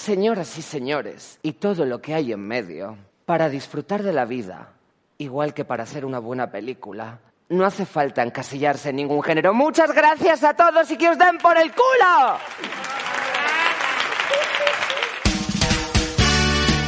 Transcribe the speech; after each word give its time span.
Señoras 0.00 0.56
y 0.56 0.62
señores, 0.62 1.38
y 1.42 1.52
todo 1.52 1.84
lo 1.84 2.00
que 2.00 2.14
hay 2.14 2.32
en 2.32 2.40
medio, 2.40 2.96
para 3.26 3.50
disfrutar 3.50 4.02
de 4.02 4.14
la 4.14 4.24
vida, 4.24 4.72
igual 5.18 5.52
que 5.52 5.66
para 5.66 5.82
hacer 5.82 6.06
una 6.06 6.18
buena 6.18 6.50
película, 6.50 7.18
no 7.50 7.66
hace 7.66 7.84
falta 7.84 8.22
encasillarse 8.22 8.88
en 8.88 8.96
ningún 8.96 9.22
género. 9.22 9.52
Muchas 9.52 9.94
gracias 9.94 10.42
a 10.42 10.54
todos 10.54 10.90
y 10.90 10.96
que 10.96 11.10
os 11.10 11.18
den 11.18 11.36
por 11.36 11.58
el 11.58 11.70
culo. 11.72 12.38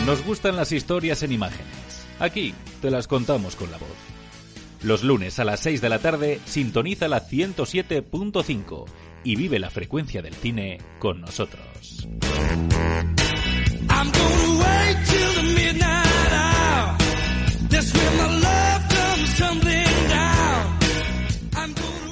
Nos 0.07 0.25
gustan 0.25 0.57
las 0.57 0.73
historias 0.73 1.23
en 1.23 1.33
imágenes. 1.33 2.07
Aquí 2.19 2.55
te 2.81 2.91
las 2.91 3.09
contamos 3.09 3.57
con 3.57 3.71
la 3.71 3.77
voz. 3.77 3.89
Los 4.83 5.05
lunes 5.05 5.39
a 5.39 5.45
las 5.45 5.61
6 5.61 5.83
de 5.83 5.89
la 5.91 5.99
tarde 5.99 6.41
sintoniza 6.47 7.09
la 7.09 7.21
107.5 7.21 8.87
y 9.23 9.37
vive 9.37 9.59
la 9.59 9.69
frecuencia 9.69 10.23
del 10.23 10.35
cine 10.35 10.79
con 10.99 11.21
nosotros. 11.21 12.09
I'm 14.05 14.11
gonna 14.11 14.59
wait 14.65 14.97
till 15.07 15.33
the 15.35 15.43
midnight 15.55 16.33
hour. 16.33 16.97
That's 17.69 17.93
when 17.95 18.17
my 18.17 18.41
love. 18.41 18.62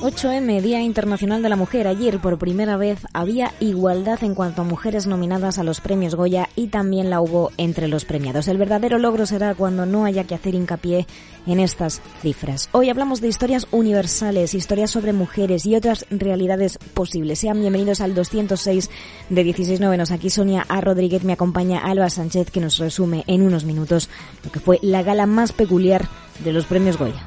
8M, 0.01 0.63
Día 0.63 0.81
Internacional 0.81 1.43
de 1.43 1.51
la 1.51 1.57
Mujer. 1.57 1.87
Ayer, 1.87 2.21
por 2.21 2.39
primera 2.39 2.79
vez, 2.79 3.01
había 3.13 3.53
igualdad 3.61 4.25
en 4.25 4.35
cuanto 4.35 4.63
a 4.63 4.65
mujeres 4.65 5.07
nominadas 5.07 5.59
a 5.59 5.63
los 5.63 5.83
premios 5.83 6.15
Goya 6.15 6.49
y 6.57 6.69
también 6.69 7.11
la 7.11 7.21
hubo 7.21 7.53
entre 7.59 7.87
los 7.87 8.07
premiados. 8.07 8.49
El 8.49 8.57
verdadero 8.57 8.99
logro 8.99 9.27
será 9.27 9.55
cuando 9.55 9.85
no 9.85 10.07
haya 10.07 10.25
que 10.25 10.35
hacer 10.35 10.55
hincapié 10.55 11.07
en 11.47 11.61
estas 11.61 12.01
cifras. 12.23 12.71
Hoy 12.73 12.89
hablamos 12.89 13.21
de 13.21 13.29
historias 13.29 13.67
universales, 13.73 14.55
historias 14.55 14.91
sobre 14.91 15.13
mujeres 15.13 15.67
y 15.67 15.77
otras 15.77 16.07
realidades 16.09 16.79
posibles. 16.95 17.41
Sean 17.41 17.61
bienvenidos 17.61 18.01
al 18.01 18.15
206 18.15 18.89
de 19.29 19.45
16 19.45 19.81
novenos. 19.81 20.13
Aquí 20.13 20.31
Sonia 20.31 20.65
A. 20.71 20.81
Rodríguez 20.81 21.25
me 21.25 21.35
acompaña 21.35 21.79
Alba 21.79 22.09
Sánchez 22.09 22.51
que 22.51 22.61
nos 22.61 22.79
resume 22.79 23.25
en 23.27 23.43
unos 23.43 23.67
minutos 23.67 24.09
lo 24.45 24.51
que 24.51 24.61
fue 24.61 24.79
la 24.81 25.03
gala 25.03 25.27
más 25.27 25.53
peculiar 25.53 26.09
de 26.43 26.55
los 26.55 26.65
premios 26.65 26.97
Goya. 26.97 27.27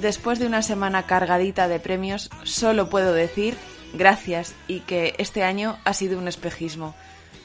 Después 0.00 0.38
de 0.38 0.46
una 0.46 0.62
semana 0.62 1.06
cargadita 1.06 1.66
de 1.66 1.80
premios, 1.80 2.30
solo 2.44 2.88
puedo 2.88 3.12
decir 3.12 3.56
gracias 3.94 4.54
y 4.68 4.80
que 4.80 5.16
este 5.18 5.42
año 5.42 5.76
ha 5.84 5.92
sido 5.92 6.18
un 6.18 6.28
espejismo. 6.28 6.94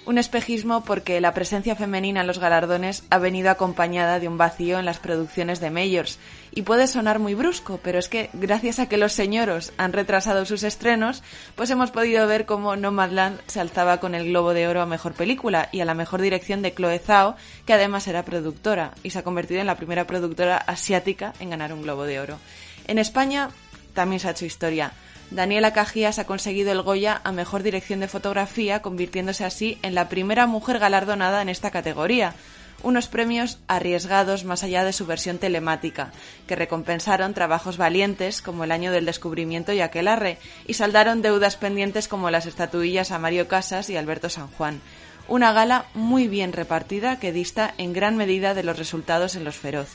Un 0.05 0.17
espejismo 0.17 0.83
porque 0.83 1.21
la 1.21 1.33
presencia 1.33 1.77
femenina 1.77 2.21
en 2.21 2.27
los 2.27 2.37
galardones 2.37 3.05
ha 3.09 3.19
venido 3.19 3.49
acompañada 3.49 4.19
de 4.19 4.27
un 4.27 4.37
vacío 4.37 4.77
en 4.77 4.83
las 4.83 4.99
producciones 4.99 5.61
de 5.61 5.71
Mayors. 5.71 6.19
Y 6.51 6.63
puede 6.63 6.87
sonar 6.87 7.19
muy 7.19 7.35
brusco, 7.35 7.79
pero 7.81 7.99
es 7.99 8.09
que 8.09 8.29
gracias 8.33 8.79
a 8.79 8.89
que 8.89 8.97
los 8.97 9.13
señoros 9.13 9.71
han 9.77 9.93
retrasado 9.93 10.45
sus 10.45 10.63
estrenos, 10.63 11.23
pues 11.55 11.69
hemos 11.69 11.91
podido 11.91 12.27
ver 12.27 12.45
cómo 12.45 12.75
Nomadland 12.75 13.39
se 13.47 13.61
alzaba 13.61 14.01
con 14.01 14.13
el 14.13 14.25
Globo 14.25 14.53
de 14.53 14.67
Oro 14.67 14.81
a 14.81 14.85
Mejor 14.85 15.13
Película 15.13 15.69
y 15.71 15.79
a 15.79 15.85
la 15.85 15.93
mejor 15.93 16.21
dirección 16.21 16.61
de 16.61 16.73
Chloe 16.73 16.99
Zhao, 16.99 17.37
que 17.65 17.73
además 17.73 18.05
era 18.09 18.25
productora 18.25 18.91
y 19.03 19.11
se 19.11 19.19
ha 19.19 19.23
convertido 19.23 19.61
en 19.61 19.67
la 19.67 19.77
primera 19.77 20.05
productora 20.05 20.57
asiática 20.57 21.33
en 21.39 21.51
ganar 21.51 21.71
un 21.71 21.81
Globo 21.81 22.03
de 22.03 22.19
Oro. 22.19 22.39
En 22.87 22.97
España 22.97 23.51
también 23.93 24.19
se 24.19 24.27
ha 24.27 24.31
hecho 24.31 24.45
historia. 24.45 24.91
Daniela 25.31 25.73
Cajías 25.73 26.19
ha 26.19 26.25
conseguido 26.25 26.71
el 26.71 26.81
Goya 26.81 27.21
a 27.23 27.31
Mejor 27.31 27.63
Dirección 27.63 27.99
de 27.99 28.07
Fotografía, 28.07 28.81
convirtiéndose 28.81 29.45
así 29.45 29.77
en 29.81 29.95
la 29.95 30.09
primera 30.09 30.45
mujer 30.47 30.79
galardonada 30.79 31.41
en 31.41 31.49
esta 31.49 31.71
categoría. 31.71 32.35
Unos 32.83 33.07
premios 33.07 33.59
arriesgados 33.67 34.43
más 34.43 34.61
allá 34.61 34.83
de 34.83 34.93
su 34.93 35.05
versión 35.05 35.37
telemática, 35.37 36.11
que 36.47 36.55
recompensaron 36.55 37.33
trabajos 37.33 37.77
valientes 37.77 38.41
como 38.41 38.65
El 38.65 38.71
Año 38.73 38.91
del 38.91 39.05
Descubrimiento 39.05 39.71
y 39.71 39.79
Aquelarre, 39.79 40.37
y 40.67 40.73
saldaron 40.73 41.21
deudas 41.21 41.55
pendientes 41.55 42.07
como 42.07 42.29
las 42.29 42.45
estatuillas 42.45 43.11
a 43.11 43.19
Mario 43.19 43.47
Casas 43.47 43.89
y 43.89 43.95
Alberto 43.95 44.29
San 44.29 44.47
Juan. 44.49 44.81
Una 45.29 45.53
gala 45.53 45.85
muy 45.93 46.27
bien 46.27 46.51
repartida 46.51 47.19
que 47.19 47.31
dista 47.31 47.73
en 47.77 47.93
gran 47.93 48.17
medida 48.17 48.53
de 48.53 48.63
los 48.63 48.77
resultados 48.77 49.35
en 49.35 49.45
Los 49.45 49.55
Feroz. 49.55 49.89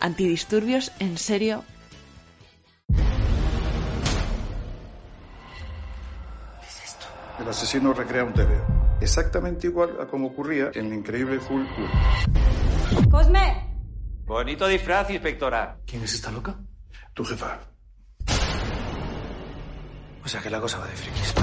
Antidisturbios, 0.00 0.92
en 0.98 1.18
serio, 1.18 1.64
El 7.40 7.48
asesino 7.48 7.94
recrea 7.94 8.22
un 8.22 8.34
TVO, 8.34 8.98
exactamente 9.00 9.66
igual 9.66 9.96
a 9.98 10.06
como 10.06 10.26
ocurría 10.28 10.70
en 10.74 10.86
el 10.86 10.92
increíble 10.92 11.40
Full 11.40 11.62
1. 12.92 13.10
¡Cosme! 13.10 13.66
Bonito 14.26 14.68
disfraz, 14.68 15.08
inspectora. 15.10 15.78
¿Quién 15.86 16.02
es 16.04 16.14
esta 16.14 16.30
loca? 16.30 16.56
Tu 17.14 17.24
jefa. 17.24 17.58
O 20.22 20.28
sea 20.28 20.42
que 20.42 20.50
la 20.50 20.60
cosa 20.60 20.78
va 20.78 20.86
de 20.86 20.92
frikis. 20.92 21.34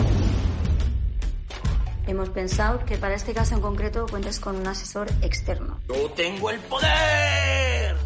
Hemos 2.06 2.30
pensado 2.30 2.86
que 2.86 2.98
para 2.98 3.16
este 3.16 3.34
caso 3.34 3.56
en 3.56 3.62
concreto 3.62 4.06
cuentes 4.08 4.40
con 4.40 4.56
un 4.56 4.68
asesor 4.68 5.08
externo. 5.24 5.80
¡Yo 5.90 6.12
tengo 6.12 6.52
el 6.52 6.60
poder! 6.60 7.98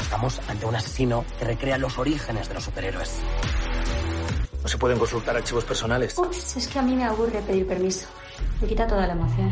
Estamos 0.00 0.40
ante 0.46 0.66
un 0.66 0.76
asesino 0.76 1.24
que 1.38 1.46
recrea 1.46 1.78
los 1.78 1.98
orígenes 1.98 2.48
de 2.48 2.54
los 2.54 2.64
superhéroes. 2.64 3.22
No 4.62 4.68
se 4.68 4.78
pueden 4.78 4.98
consultar 4.98 5.36
archivos 5.36 5.64
personales. 5.64 6.16
Ups, 6.18 6.56
es 6.56 6.68
que 6.68 6.78
a 6.78 6.82
mí 6.82 6.94
me 6.94 7.04
aburre 7.04 7.40
pedir 7.42 7.66
permiso. 7.66 8.06
Me 8.60 8.68
quita 8.68 8.86
toda 8.86 9.06
la 9.06 9.14
emoción. 9.14 9.50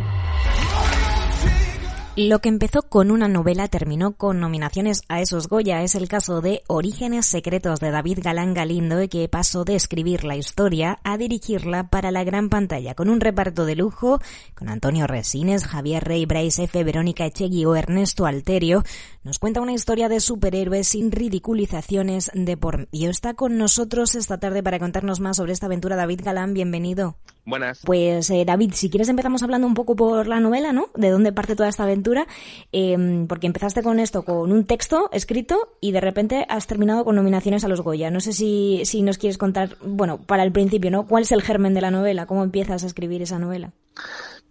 Lo 2.21 2.41
que 2.41 2.49
empezó 2.49 2.83
con 2.83 3.13
una 3.13 3.29
novela 3.29 3.69
terminó 3.69 4.17
con 4.17 4.41
nominaciones 4.41 5.03
a 5.09 5.21
esos 5.21 5.47
Goya. 5.47 5.85
Es 5.85 5.95
el 5.95 6.09
caso 6.09 6.41
de 6.41 6.65
Orígenes 6.67 7.27
Secretos 7.27 7.79
de 7.79 7.93
David 7.93 8.19
Galán 8.21 8.55
Galindo, 8.55 8.97
que 9.09 9.29
pasó 9.29 9.65
de 9.65 9.77
escribir 9.77 10.25
la 10.25 10.35
historia 10.35 10.99
a 11.05 11.17
dirigirla 11.17 11.91
para 11.91 12.11
la 12.11 12.25
gran 12.25 12.49
pantalla, 12.49 12.97
con 12.97 13.09
un 13.09 13.21
reparto 13.21 13.67
de 13.67 13.77
lujo, 13.77 14.21
con 14.57 14.69
Antonio 14.69 15.07
Resines, 15.07 15.65
Javier 15.65 16.03
Rey, 16.03 16.27
Bryce 16.27 16.65
F., 16.65 16.83
Verónica 16.83 17.25
Echegui 17.25 17.65
o 17.67 17.77
Ernesto 17.77 18.27
Alterio. 18.27 18.83
Nos 19.23 19.39
cuenta 19.39 19.61
una 19.61 19.73
historia 19.73 20.09
de 20.09 20.19
superhéroes 20.19 20.89
sin 20.89 21.13
ridiculizaciones 21.13 22.33
de 22.35 22.57
por 22.57 22.79
medio. 22.79 23.11
Está 23.11 23.35
con 23.35 23.59
nosotros 23.59 24.17
esta 24.17 24.39
tarde 24.39 24.65
para 24.65 24.81
contarnos 24.81 25.21
más 25.21 25.37
sobre 25.37 25.53
esta 25.53 25.67
aventura. 25.67 25.95
David 25.95 26.23
Galán, 26.25 26.53
bienvenido. 26.53 27.17
Buenas. 27.49 27.81
Pues 27.83 28.29
eh, 28.29 28.45
David, 28.45 28.73
si 28.75 28.91
quieres 28.91 29.09
empezamos 29.09 29.43
hablando 29.43 29.67
un 29.67 29.73
poco 29.73 29.97
por 29.97 30.27
la 30.27 30.39
novela, 30.39 30.75
¿no? 30.75 30.91
De 30.95 31.09
dónde 31.09 31.33
parte 31.33 31.57
toda 31.57 31.71
esta 31.71 31.85
aventura, 31.85 32.27
eh, 32.73 33.25
porque 33.27 33.47
empezaste 33.47 33.83
con 33.83 33.99
esto, 34.01 34.23
con 34.23 34.53
un 34.53 34.67
texto 34.67 35.09
escrito 35.13 35.79
y 35.81 35.93
de 35.93 36.03
repente 36.03 36.45
has 36.51 36.67
terminado 36.67 37.05
con 37.05 37.17
nominaciones 37.17 37.65
a 37.65 37.69
los 37.69 37.81
Goya. 37.81 38.11
No 38.11 38.21
sé 38.21 38.35
si, 38.35 38.83
si 38.85 39.01
nos 39.01 39.17
quieres 39.17 39.39
contar, 39.39 39.79
bueno, 39.83 40.19
para 40.19 40.43
el 40.43 40.53
principio, 40.53 40.91
¿no? 40.91 41.07
¿Cuál 41.07 41.23
es 41.23 41.33
el 41.33 41.41
germen 41.41 41.73
de 41.73 41.81
la 41.81 41.91
novela? 41.91 42.27
¿Cómo 42.27 42.45
empiezas 42.45 42.85
a 42.85 42.87
escribir 42.87 43.23
esa 43.23 43.39
novela? 43.39 43.73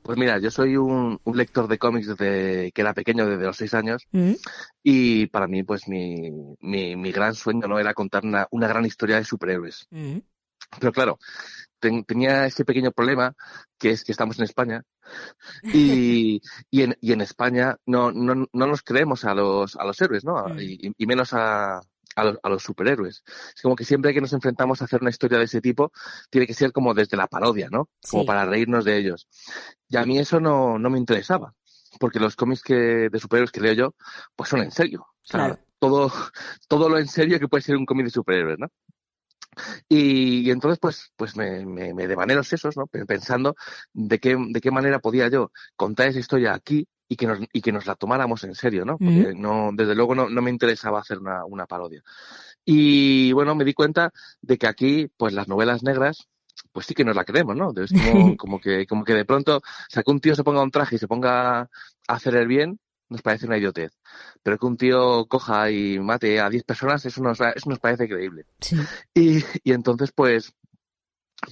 Pues 0.02 0.18
mira, 0.18 0.40
yo 0.40 0.50
soy 0.50 0.76
un, 0.76 1.20
un 1.24 1.38
lector 1.38 1.68
de 1.68 1.78
cómics 1.78 2.08
desde 2.08 2.72
que 2.72 2.82
era 2.82 2.96
pequeño, 2.96 3.28
desde 3.28 3.46
los 3.46 3.58
seis 3.58 3.76
años, 3.76 4.08
Mm. 4.12 4.32
y 4.82 5.28
para 5.28 5.48
mí, 5.48 5.62
pues 5.64 5.88
mi, 5.88 6.32
mi, 6.62 6.96
mi 6.96 7.12
gran 7.12 7.36
sueño 7.36 7.68
no 7.68 7.78
era 7.78 7.94
contar 7.94 8.26
una, 8.26 8.48
una 8.50 8.68
gran 8.68 8.86
historia 8.86 9.18
de 9.18 9.24
superhéroes. 9.26 9.86
Mm. 9.92 10.18
Pero 10.80 10.92
claro, 10.92 11.20
ten- 11.80 12.04
tenía 12.06 12.46
ese 12.46 12.66
pequeño 12.66 12.92
problema 12.92 13.34
que 13.78 13.92
es 13.92 14.04
que 14.04 14.12
estamos 14.12 14.38
en 14.40 14.46
España 14.46 14.84
y, 15.64 16.42
y, 16.70 16.82
en, 16.82 16.98
y 17.02 17.12
en 17.14 17.22
España 17.22 17.78
no, 17.86 18.12
no, 18.12 18.36
no 18.52 18.68
nos 18.68 18.82
creemos 18.82 19.26
a 19.26 19.34
los, 19.34 19.76
a 19.76 19.84
los 19.86 20.00
héroes, 20.02 20.24
¿no? 20.24 20.36
Mm. 20.48 20.60
Y, 20.60 20.92
y 20.98 21.06
menos 21.06 21.34
a, 21.34 21.78
a, 22.16 22.24
los, 22.24 22.38
a 22.44 22.50
los 22.50 22.64
superhéroes. 22.64 23.24
Es 23.56 23.62
como 23.62 23.76
que 23.76 23.86
siempre 23.86 24.14
que 24.14 24.22
nos 24.22 24.34
enfrentamos 24.34 24.82
a 24.82 24.86
hacer 24.86 25.02
una 25.02 25.10
historia 25.12 25.38
de 25.38 25.46
ese 25.46 25.62
tipo, 25.62 25.92
tiene 26.30 26.48
que 26.48 26.54
ser 26.54 26.72
como 26.72 26.94
desde 26.94 27.18
la 27.18 27.28
parodia, 27.28 27.70
¿no? 27.70 27.90
Como 28.10 28.24
Sí. 28.24 28.28
para 28.28 28.46
reírnos 28.46 28.86
de 28.86 28.98
ellos. 28.98 29.28
Y 29.90 29.98
a 29.98 30.06
mí 30.06 30.18
eso 30.20 30.40
no, 30.40 30.78
no 30.80 30.90
me 30.90 30.98
interesaba, 31.00 31.54
porque 32.00 32.20
los 32.20 32.36
cómics 32.36 32.62
que, 32.64 33.10
de 33.10 33.20
superhéroes 33.20 33.52
que 33.52 33.62
leo 33.62 33.74
yo, 33.74 33.96
pues 34.36 34.50
son 34.50 34.62
en 34.62 34.72
serio. 34.72 35.02
O 35.02 35.16
sea, 35.24 35.40
Claro. 35.46 35.60
todo, 35.80 36.12
todo 36.68 36.90
lo 36.90 36.98
en 36.98 37.08
serio 37.08 37.40
que 37.40 37.48
puede 37.48 37.62
ser 37.64 37.76
un 37.78 37.86
cómic 37.86 38.06
de 38.06 38.12
superhéroes, 38.12 38.58
¿no? 38.60 38.68
Y, 39.90 40.42
y 40.48 40.52
entonces, 40.52 40.80
pues, 40.80 41.12
pues 41.16 41.36
me, 41.36 41.66
me, 41.66 41.94
me 41.94 42.08
devané 42.08 42.36
los 42.36 42.48
sesos, 42.48 42.78
¿no? 42.78 42.88
Pe- 42.88 43.06
Pensando 43.06 43.56
de 43.94 44.20
qué, 44.20 44.36
de 44.50 44.62
qué 44.62 44.72
manera 44.72 45.00
podía 45.00 45.28
yo 45.30 45.52
contar 45.76 46.08
esa 46.10 46.20
historia 46.20 46.54
aquí 46.54 46.88
y 47.08 47.16
que 47.16 47.28
nos, 47.28 47.40
y 47.54 47.62
que 47.62 47.72
nos 47.72 47.86
la 47.86 47.96
tomáramos 47.96 48.44
en 48.44 48.54
serio, 48.56 48.86
¿no? 48.86 49.00
Porque 49.00 49.34
no, 49.36 49.70
desde 49.74 49.96
luego 49.96 50.16
no, 50.16 50.30
no 50.30 50.42
me 50.42 50.52
interesaba 50.52 51.00
hacer 51.00 51.20
una, 51.20 51.46
una 51.46 51.66
parodia. 51.66 52.04
Y 52.66 53.32
bueno, 53.34 53.56
me 53.56 53.66
di 53.66 53.74
cuenta 53.74 54.12
de 54.42 54.58
que 54.58 54.68
aquí, 54.68 55.08
pues 55.18 55.34
las 55.34 55.48
novelas 55.48 55.84
negras, 55.84 56.28
pues 56.72 56.86
sí 56.86 56.94
que 56.94 57.06
nos 57.06 57.16
la 57.16 57.26
creemos, 57.26 57.56
¿no? 57.56 57.72
Es 57.82 57.94
como, 57.94 58.36
como 58.38 58.60
que, 58.60 58.86
como 58.88 59.04
que 59.04 59.14
de 59.14 59.26
pronto, 59.26 59.58
o 59.58 59.62
sea, 59.90 60.04
que 60.04 60.12
un 60.12 60.20
tío 60.20 60.36
se 60.36 60.44
ponga 60.44 60.62
un 60.64 60.72
traje 60.72 60.96
y 60.96 61.00
se 61.00 61.08
ponga 61.08 61.62
a 61.62 61.70
hacer 62.08 62.36
el 62.36 62.48
bien, 62.48 62.80
nos 63.10 63.22
parece 63.22 63.46
una 63.46 63.58
idiotez. 63.58 63.92
Pero 64.44 64.58
que 64.58 64.66
un 64.66 64.78
tío 64.78 65.26
coja 65.28 65.72
y 65.72 66.00
mate 66.00 66.40
a 66.40 66.50
10 66.50 66.64
personas, 66.64 67.06
eso 67.06 67.22
nos, 67.22 67.40
eso 67.40 67.70
nos 67.70 67.80
parece 67.80 68.08
creíble. 68.08 68.46
Sí. 68.60 68.78
Y, 69.14 69.44
y 69.64 69.74
entonces, 69.74 70.12
pues, 70.12 70.54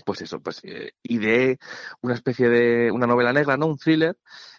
pues 0.06 0.22
eso, 0.22 0.40
pues 0.40 0.62
eh, 0.63 0.92
ideé 1.04 1.57
una 2.02 2.16
especie 2.16 2.50
de 2.50 2.92
una 2.92 3.07
novela 3.07 3.34
negra, 3.34 3.57
¿no? 3.57 3.68
Un 3.68 3.78
thriller, 3.78 4.18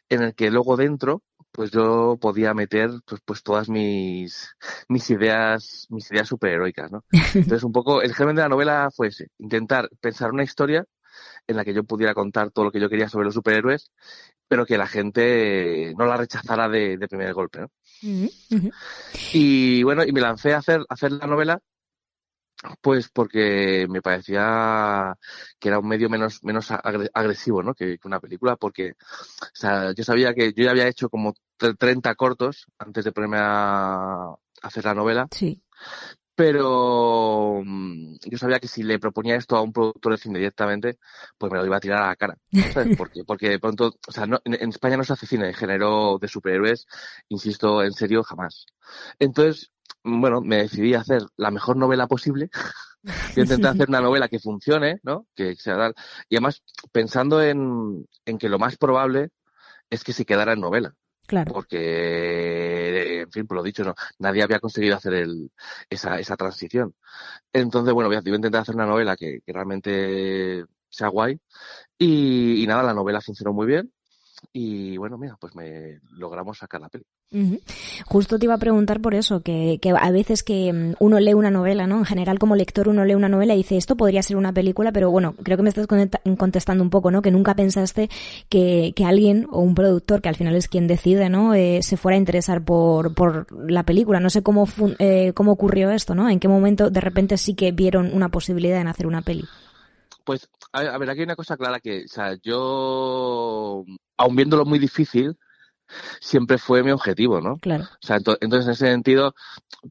en 0.08 0.22
el 0.22 0.34
que 0.34 0.50
luego 0.50 0.76
dentro, 0.76 1.22
pues 1.50 1.70
yo 1.70 2.18
podía 2.20 2.54
meter 2.54 2.90
pues, 3.04 3.20
pues 3.24 3.42
todas 3.42 3.68
mis, 3.68 4.54
mis 4.88 5.10
ideas, 5.10 5.86
mis 5.90 6.10
ideas 6.10 6.28
superheroicas, 6.28 6.92
¿no? 6.92 7.04
Entonces 7.34 7.64
un 7.64 7.72
poco, 7.72 8.02
el 8.02 8.14
germen 8.14 8.36
de 8.36 8.42
la 8.42 8.48
novela 8.48 8.88
fue 8.94 9.08
ese, 9.08 9.28
intentar 9.38 9.88
pensar 10.00 10.32
una 10.32 10.44
historia 10.44 10.84
en 11.46 11.56
la 11.56 11.64
que 11.64 11.74
yo 11.74 11.84
pudiera 11.84 12.14
contar 12.14 12.50
todo 12.50 12.66
lo 12.66 12.72
que 12.72 12.80
yo 12.80 12.88
quería 12.88 13.08
sobre 13.08 13.26
los 13.26 13.34
superhéroes, 13.34 13.90
pero 14.48 14.66
que 14.66 14.78
la 14.78 14.86
gente 14.86 15.92
no 15.96 16.06
la 16.06 16.16
rechazara 16.16 16.68
de, 16.68 16.98
primer 17.08 17.32
golpe, 17.34 17.60
¿no? 17.60 17.70
Y 19.32 19.82
bueno, 19.82 20.04
y 20.04 20.12
me 20.12 20.20
lancé 20.20 20.54
a 20.54 20.58
hacer, 20.58 20.80
a 20.80 20.94
hacer 20.94 21.12
la 21.12 21.26
novela 21.26 21.60
pues 22.80 23.08
porque 23.08 23.86
me 23.88 24.02
parecía 24.02 25.16
que 25.58 25.68
era 25.68 25.78
un 25.78 25.88
medio 25.88 26.08
menos, 26.08 26.42
menos 26.42 26.70
agresivo, 26.70 27.62
¿no? 27.62 27.74
Que, 27.74 27.98
una 28.04 28.20
película, 28.20 28.56
porque, 28.56 28.92
o 28.92 29.54
sea, 29.54 29.92
yo 29.94 30.04
sabía 30.04 30.34
que 30.34 30.52
yo 30.52 30.64
ya 30.64 30.70
había 30.70 30.88
hecho 30.88 31.08
como 31.08 31.34
30 31.56 32.14
cortos 32.14 32.66
antes 32.78 33.04
de 33.04 33.12
ponerme 33.12 33.38
a 33.40 34.34
hacer 34.62 34.84
la 34.84 34.94
novela. 34.94 35.28
Sí. 35.30 35.62
Pero 36.36 37.62
mm, 37.64 38.16
yo 38.26 38.38
sabía 38.38 38.60
que 38.60 38.68
si 38.68 38.82
le 38.82 38.98
proponía 38.98 39.36
esto 39.36 39.56
a 39.56 39.62
un 39.62 39.72
productor 39.72 40.12
de 40.12 40.18
cine 40.18 40.38
directamente, 40.38 40.98
pues 41.38 41.50
me 41.50 41.58
lo 41.58 41.64
iba 41.64 41.78
a 41.78 41.80
tirar 41.80 42.02
a 42.02 42.08
la 42.08 42.16
cara. 42.16 42.36
¿sabes? 42.72 42.96
Porque, 42.98 43.24
porque 43.24 43.48
de 43.48 43.58
pronto, 43.58 43.94
o 44.06 44.12
sea, 44.12 44.26
no, 44.26 44.40
en, 44.44 44.68
España 44.68 44.98
no 44.98 45.04
se 45.04 45.14
hace 45.14 45.26
cine 45.26 45.46
de 45.46 45.54
género 45.54 46.18
de 46.20 46.28
superhéroes, 46.28 46.86
insisto, 47.28 47.82
en 47.82 47.92
serio, 47.92 48.22
jamás. 48.22 48.66
Entonces, 49.18 49.70
bueno, 50.04 50.42
me 50.42 50.58
decidí 50.58 50.94
a 50.94 51.00
hacer 51.00 51.22
la 51.36 51.50
mejor 51.50 51.76
novela 51.78 52.06
posible. 52.06 52.50
y 53.36 53.40
intenté 53.40 53.68
hacer 53.68 53.88
una 53.88 54.00
novela 54.00 54.28
que 54.28 54.38
funcione, 54.38 55.00
¿no? 55.04 55.26
Que 55.34 55.56
sea 55.56 55.76
tal. 55.76 55.94
Y 56.28 56.36
además, 56.36 56.62
pensando 56.92 57.42
en, 57.42 58.06
en 58.26 58.38
que 58.38 58.50
lo 58.50 58.58
más 58.58 58.76
probable 58.76 59.30
es 59.88 60.04
que 60.04 60.12
se 60.12 60.26
quedara 60.26 60.52
en 60.52 60.60
novela. 60.60 60.94
Porque, 61.52 63.20
en 63.22 63.30
fin, 63.30 63.46
por 63.46 63.56
lo 63.56 63.62
dicho, 63.62 63.84
no, 63.84 63.94
nadie 64.18 64.42
había 64.42 64.60
conseguido 64.60 64.96
hacer 64.96 65.14
el, 65.14 65.50
esa, 65.90 66.18
esa 66.18 66.36
transición. 66.36 66.94
Entonces, 67.52 67.92
bueno, 67.94 68.08
voy 68.08 68.16
a, 68.16 68.20
intentar 68.36 68.62
hacer 68.62 68.74
una 68.74 68.86
novela 68.86 69.16
que, 69.16 69.40
que 69.44 69.52
realmente 69.52 70.64
sea 70.88 71.08
guay. 71.08 71.40
Y, 71.98 72.62
y, 72.62 72.66
nada, 72.66 72.82
la 72.82 72.94
novela 72.94 73.20
funcionó 73.20 73.52
muy 73.52 73.66
bien. 73.66 73.92
Y 74.52 74.96
bueno, 74.98 75.18
mira, 75.18 75.36
pues 75.40 75.54
me 75.54 76.00
logramos 76.12 76.58
sacar 76.58 76.80
la 76.80 76.88
peli. 76.88 77.04
Justo 78.06 78.38
te 78.38 78.46
iba 78.46 78.54
a 78.54 78.58
preguntar 78.58 79.00
por 79.00 79.14
eso, 79.14 79.40
que, 79.40 79.78
que, 79.82 79.90
a 79.90 80.10
veces 80.10 80.42
que 80.42 80.72
mm, 80.72 80.94
uno 81.00 81.18
lee 81.18 81.34
una 81.34 81.50
novela, 81.50 81.86
¿no? 81.86 81.98
En 81.98 82.04
general, 82.04 82.38
como 82.38 82.54
lector, 82.54 82.88
uno 82.88 83.04
lee 83.04 83.14
una 83.14 83.28
novela 83.28 83.54
y 83.54 83.58
dice, 83.58 83.76
esto 83.76 83.96
podría 83.96 84.22
ser 84.22 84.36
una 84.36 84.52
película, 84.52 84.92
pero 84.92 85.10
bueno, 85.10 85.34
creo 85.42 85.56
que 85.56 85.62
me 85.64 85.68
estás 85.68 85.86
contestando 85.86 86.84
un 86.84 86.90
poco, 86.90 87.10
¿no? 87.10 87.22
Que 87.22 87.32
nunca 87.32 87.54
pensaste 87.54 88.08
que, 88.48 88.94
alguien 89.04 89.46
o 89.50 89.60
un 89.60 89.74
productor, 89.74 90.22
que 90.22 90.28
al 90.28 90.36
final 90.36 90.54
es 90.54 90.68
quien 90.68 90.86
decide, 90.86 91.28
¿no? 91.28 91.54
Eh, 91.54 91.80
se 91.82 91.96
fuera 91.96 92.14
a 92.14 92.18
interesar 92.18 92.64
por, 92.64 93.14
por 93.14 93.46
la 93.70 93.82
película. 93.82 94.20
No 94.20 94.30
sé 94.30 94.42
cómo, 94.42 94.68
eh, 94.98 95.32
cómo 95.34 95.52
ocurrió 95.52 95.90
esto, 95.90 96.14
¿no? 96.14 96.28
En 96.28 96.40
qué 96.40 96.48
momento 96.48 96.90
de 96.90 97.00
repente 97.00 97.36
sí 97.38 97.54
que 97.54 97.72
vieron 97.72 98.12
una 98.14 98.28
posibilidad 98.28 98.80
en 98.80 98.88
hacer 98.88 99.06
una 99.06 99.22
peli. 99.22 99.44
Pues, 100.24 100.48
a 100.72 100.98
ver, 100.98 101.10
aquí 101.10 101.20
hay 101.20 101.24
una 101.24 101.36
cosa 101.36 101.56
clara 101.56 101.80
que, 101.80 102.04
o 102.04 102.08
sea, 102.08 102.34
yo, 102.42 103.84
aun 104.16 104.36
viéndolo 104.36 104.64
muy 104.64 104.80
difícil, 104.80 105.36
siempre 106.20 106.58
fue 106.58 106.82
mi 106.82 106.90
objetivo, 106.90 107.40
¿no? 107.40 107.56
Claro. 107.58 107.84
O 107.84 108.06
sea, 108.06 108.16
entonces 108.16 108.66
en 108.66 108.72
ese 108.72 108.86
sentido, 108.86 109.34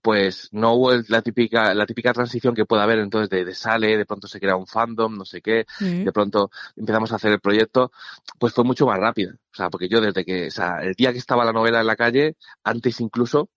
pues 0.01 0.50
no 0.51 0.74
hubo 0.74 0.92
la 1.07 1.21
típica, 1.21 1.74
la 1.74 1.86
típica 1.86 2.13
transición 2.13 2.56
que 2.56 2.65
puede 2.65 2.83
haber 2.83 3.00
entonces 3.00 3.30
de, 3.30 3.45
de 3.45 3.56
sale, 3.56 3.97
de 3.97 4.06
pronto 4.06 4.27
se 4.27 4.39
crea 4.39 4.56
un 4.56 4.68
fandom, 4.68 5.15
no 5.15 5.25
sé 5.25 5.42
qué, 5.42 5.65
mm. 5.80 6.03
de 6.03 6.12
pronto 6.12 6.51
empezamos 6.75 7.12
a 7.12 7.15
hacer 7.15 7.31
el 7.31 7.39
proyecto, 7.39 7.92
pues 8.39 8.53
fue 8.53 8.63
mucho 8.63 8.86
más 8.86 9.00
rápida. 9.00 9.33
O 9.33 9.56
sea, 9.56 9.69
porque 9.69 9.88
yo 9.88 10.01
desde 10.01 10.25
que, 10.25 10.47
o 10.47 10.51
sea, 10.51 10.80
el 10.81 10.94
día 10.94 11.12
que 11.12 11.19
estaba 11.19 11.45
la 11.45 11.53
novela 11.53 11.81
en 11.81 11.88
la 11.88 11.95
calle, 11.95 12.36
antes 12.63 13.00
incluso, 13.01 13.50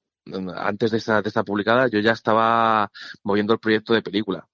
antes 0.56 0.90
de 0.90 0.98
esta, 0.98 1.22
de 1.22 1.28
esta 1.28 1.42
publicada, 1.42 1.88
yo 1.88 2.00
ya 2.00 2.12
estaba 2.12 2.90
moviendo 3.22 3.54
el 3.54 3.60
proyecto 3.60 3.94
de 3.94 4.02
película. 4.02 4.46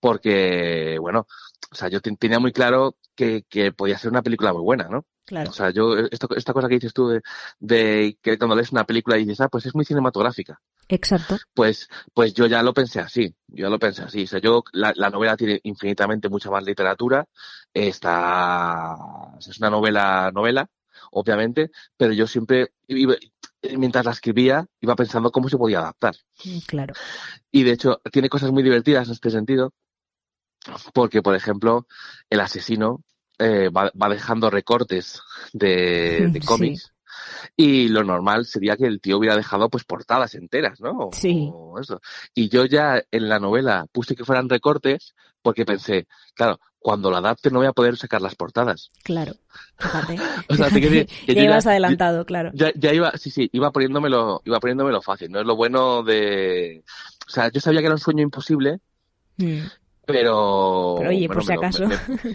Porque, 0.00 0.96
bueno, 1.00 1.26
o 1.70 1.74
sea, 1.74 1.88
yo 1.88 2.00
tenía 2.00 2.38
muy 2.38 2.52
claro 2.52 2.96
que, 3.14 3.44
que 3.48 3.72
podía 3.72 3.98
ser 3.98 4.10
una 4.10 4.22
película 4.22 4.52
muy 4.52 4.62
buena, 4.62 4.88
¿no? 4.88 5.06
Claro. 5.24 5.50
O 5.50 5.52
sea, 5.52 5.70
yo, 5.70 5.96
esto, 6.10 6.28
esta 6.36 6.52
cosa 6.52 6.68
que 6.68 6.74
dices 6.74 6.92
tú 6.92 7.08
de, 7.08 7.22
de, 7.60 8.18
que 8.20 8.36
cuando 8.36 8.56
lees 8.56 8.72
una 8.72 8.84
película 8.84 9.16
y 9.16 9.24
dices, 9.24 9.40
ah, 9.40 9.48
pues 9.48 9.66
es 9.66 9.74
muy 9.74 9.84
cinematográfica. 9.84 10.60
Exacto. 10.88 11.38
Pues, 11.54 11.88
pues 12.12 12.34
yo 12.34 12.46
ya 12.46 12.64
lo 12.64 12.74
pensé 12.74 12.98
así, 12.98 13.32
yo 13.46 13.66
ya 13.66 13.70
lo 13.70 13.78
pensé 13.78 14.02
así. 14.02 14.24
O 14.24 14.26
sea, 14.26 14.40
yo, 14.40 14.64
la, 14.72 14.92
la 14.96 15.08
novela 15.08 15.36
tiene 15.36 15.60
infinitamente 15.62 16.28
mucha 16.28 16.50
más 16.50 16.64
literatura, 16.64 17.26
está, 17.72 18.96
es 19.38 19.58
una 19.58 19.70
novela, 19.70 20.32
novela, 20.34 20.68
obviamente, 21.12 21.70
pero 21.96 22.12
yo 22.12 22.26
siempre, 22.26 22.72
mientras 23.76 24.04
la 24.04 24.12
escribía, 24.12 24.66
iba 24.80 24.96
pensando 24.96 25.30
cómo 25.30 25.48
se 25.48 25.58
podía 25.58 25.80
adaptar. 25.80 26.14
Mm, 26.44 26.58
claro. 26.66 26.94
Y 27.50 27.62
de 27.62 27.72
hecho, 27.72 28.00
tiene 28.12 28.28
cosas 28.28 28.50
muy 28.50 28.62
divertidas 28.62 29.08
en 29.08 29.14
este 29.14 29.30
sentido, 29.30 29.72
porque, 30.92 31.22
por 31.22 31.34
ejemplo, 31.34 31.86
el 32.28 32.40
asesino 32.40 33.02
eh, 33.38 33.70
va, 33.70 33.90
dejando 34.08 34.50
recortes 34.50 35.22
de, 35.52 36.40
cómics. 36.46 36.92
Y 37.56 37.88
lo 37.88 38.04
normal 38.04 38.46
sería 38.46 38.76
que 38.76 38.86
el 38.86 39.00
tío 39.00 39.18
hubiera 39.18 39.36
dejado 39.36 39.68
pues 39.68 39.84
portadas 39.84 40.34
enteras, 40.34 40.80
¿no? 40.80 41.10
sí. 41.12 41.52
eso. 41.80 42.00
Y 42.34 42.48
yo 42.48 42.64
ya 42.64 43.02
en 43.10 43.28
la 43.28 43.38
novela 43.38 43.86
puse 43.92 44.14
que 44.14 44.24
fueran 44.24 44.48
recortes 44.48 45.14
porque 45.42 45.64
pensé, 45.64 46.06
claro, 46.34 46.60
cuando 46.78 47.10
la 47.10 47.18
adapte 47.18 47.50
no 47.50 47.58
voy 47.58 47.68
a 47.68 47.72
poder 47.72 47.96
sacar 47.96 48.22
las 48.22 48.34
portadas. 48.34 48.90
Claro, 49.04 49.34
fíjate. 49.78 50.18
o 50.48 50.54
sea, 50.54 50.68
que, 50.70 51.06
ya 51.26 51.42
ibas 51.42 51.66
adelantado, 51.66 52.24
claro. 52.24 52.50
Ya, 52.54 52.72
ya, 52.74 52.92
iba, 52.92 53.12
sí, 53.16 53.30
sí, 53.30 53.48
iba 53.52 53.70
poniéndomelo, 53.70 54.42
iba 54.44 54.60
poniéndomelo 54.60 55.02
fácil. 55.02 55.30
No 55.30 55.40
es 55.40 55.46
lo 55.46 55.56
bueno 55.56 56.02
de, 56.02 56.82
o 57.26 57.30
sea, 57.30 57.50
yo 57.50 57.60
sabía 57.60 57.80
que 57.80 57.86
era 57.86 57.94
un 57.94 58.00
sueño 58.00 58.22
imposible, 58.22 58.80
mm. 60.10 60.12
Pero, 60.12 60.94
oye, 60.94 61.28
por 61.28 61.44
si 61.44 61.52
acaso. 61.52 61.84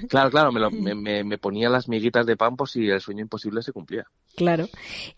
claro, 0.10 0.30
claro, 0.30 0.51
me, 0.72 0.95
me, 0.95 1.24
me, 1.24 1.38
ponía 1.38 1.69
las 1.69 1.88
miguitas 1.88 2.25
de 2.25 2.38
pan 2.38 2.56
por 2.56 2.69
si 2.69 2.89
el 2.89 3.01
sueño 3.01 3.22
imposible 3.22 3.62
se 3.62 3.72
cumplía. 3.72 4.06
Claro. 4.36 4.68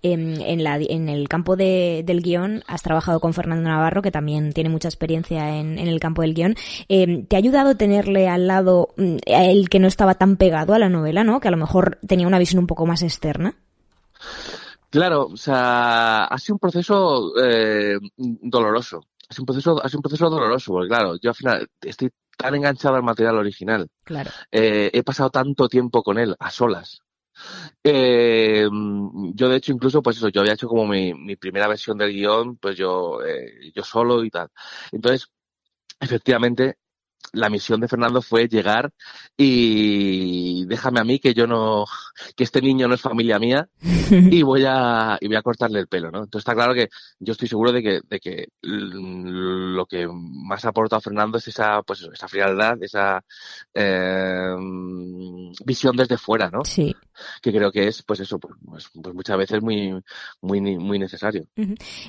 En, 0.01 0.41
en, 0.41 0.63
la, 0.63 0.77
en 0.77 1.09
el 1.09 1.27
campo 1.27 1.55
de, 1.55 2.03
del 2.05 2.21
guion 2.21 2.63
has 2.67 2.83
trabajado 2.83 3.19
con 3.19 3.33
Fernando 3.33 3.69
Navarro, 3.69 4.01
que 4.01 4.11
también 4.11 4.53
tiene 4.53 4.69
mucha 4.69 4.87
experiencia 4.87 5.57
en, 5.57 5.79
en 5.79 5.87
el 5.87 5.99
campo 5.99 6.21
del 6.21 6.33
guion. 6.33 6.55
Eh, 6.89 7.25
¿Te 7.27 7.35
ha 7.35 7.39
ayudado 7.39 7.75
tenerle 7.75 8.27
al 8.27 8.47
lado 8.47 8.89
mm, 8.97 9.17
a 9.33 9.45
él 9.45 9.69
que 9.69 9.79
no 9.79 9.87
estaba 9.87 10.15
tan 10.15 10.37
pegado 10.37 10.73
a 10.73 10.79
la 10.79 10.89
novela, 10.89 11.23
¿no? 11.23 11.39
Que 11.39 11.47
a 11.47 11.51
lo 11.51 11.57
mejor 11.57 11.99
tenía 12.07 12.27
una 12.27 12.39
visión 12.39 12.59
un 12.59 12.67
poco 12.67 12.85
más 12.85 13.01
externa. 13.01 13.55
Claro, 14.89 15.25
o 15.25 15.37
sea, 15.37 16.25
ha 16.25 16.37
sido 16.37 16.55
un 16.55 16.59
proceso 16.59 17.33
eh, 17.41 17.97
doloroso. 18.15 19.01
Ha 19.29 19.33
sido 19.33 19.43
un 19.43 19.45
proceso, 19.47 19.83
ha 19.83 19.89
sido 19.89 19.99
un 19.99 20.03
proceso 20.03 20.29
doloroso, 20.29 20.71
porque 20.71 20.87
claro, 20.87 21.15
yo 21.21 21.31
al 21.31 21.35
final 21.35 21.69
estoy 21.81 22.09
tan 22.37 22.55
enganchado 22.55 22.95
al 22.95 23.03
material 23.03 23.37
original. 23.37 23.89
Claro. 24.03 24.31
Eh, 24.51 24.89
he 24.93 25.03
pasado 25.03 25.29
tanto 25.29 25.67
tiempo 25.67 26.03
con 26.03 26.17
él, 26.17 26.35
a 26.39 26.51
solas. 26.51 27.01
Eh, 27.83 28.67
yo 29.33 29.49
de 29.49 29.55
hecho 29.57 29.71
incluso 29.71 30.01
pues 30.01 30.17
eso, 30.17 30.29
yo 30.29 30.41
había 30.41 30.53
hecho 30.53 30.67
como 30.67 30.87
mi, 30.87 31.13
mi 31.13 31.35
primera 31.35 31.67
versión 31.67 31.97
del 31.97 32.11
guion, 32.11 32.57
pues 32.57 32.77
yo, 32.77 33.23
eh, 33.23 33.71
yo 33.75 33.83
solo 33.83 34.23
y 34.23 34.29
tal. 34.29 34.49
Entonces, 34.91 35.27
efectivamente, 35.99 36.77
la 37.33 37.49
misión 37.49 37.79
de 37.79 37.87
Fernando 37.87 38.21
fue 38.21 38.47
llegar 38.47 38.91
y 39.35 40.65
déjame 40.65 40.99
a 40.99 41.03
mí 41.03 41.19
que 41.19 41.33
yo 41.33 41.47
no, 41.47 41.85
que 42.35 42.43
este 42.43 42.61
niño 42.61 42.87
no 42.87 42.95
es 42.95 43.01
familia 43.01 43.39
mía 43.39 43.67
y 44.11 44.41
voy 44.41 44.65
a, 44.67 45.17
y 45.19 45.27
voy 45.27 45.35
a 45.35 45.41
cortarle 45.41 45.79
el 45.79 45.87
pelo, 45.87 46.11
¿no? 46.11 46.19
Entonces 46.19 46.41
está 46.41 46.53
claro 46.53 46.73
que 46.73 46.89
yo 47.19 47.31
estoy 47.33 47.47
seguro 47.47 47.71
de 47.71 47.83
que, 47.83 48.01
de 48.07 48.19
que 48.19 48.47
lo 48.61 49.85
que 49.85 50.07
más 50.07 50.65
ha 50.65 50.69
aportado 50.69 51.01
Fernando 51.01 51.37
es 51.37 51.47
esa, 51.47 51.81
pues 51.83 52.07
esa 52.13 52.27
frialdad, 52.27 52.81
esa 52.81 53.23
eh, 53.73 54.55
visión 55.65 55.95
desde 55.95 56.17
fuera, 56.17 56.49
¿no? 56.49 56.63
Sí. 56.63 56.95
Que 57.41 57.51
creo 57.51 57.71
que 57.71 57.87
es, 57.87 58.03
pues 58.03 58.19
eso, 58.19 58.39
pues, 58.39 58.55
pues, 58.65 58.89
pues 59.01 59.15
muchas 59.15 59.37
veces 59.37 59.61
muy, 59.61 59.99
muy, 60.41 60.61
muy 60.61 60.99
necesario. 60.99 61.47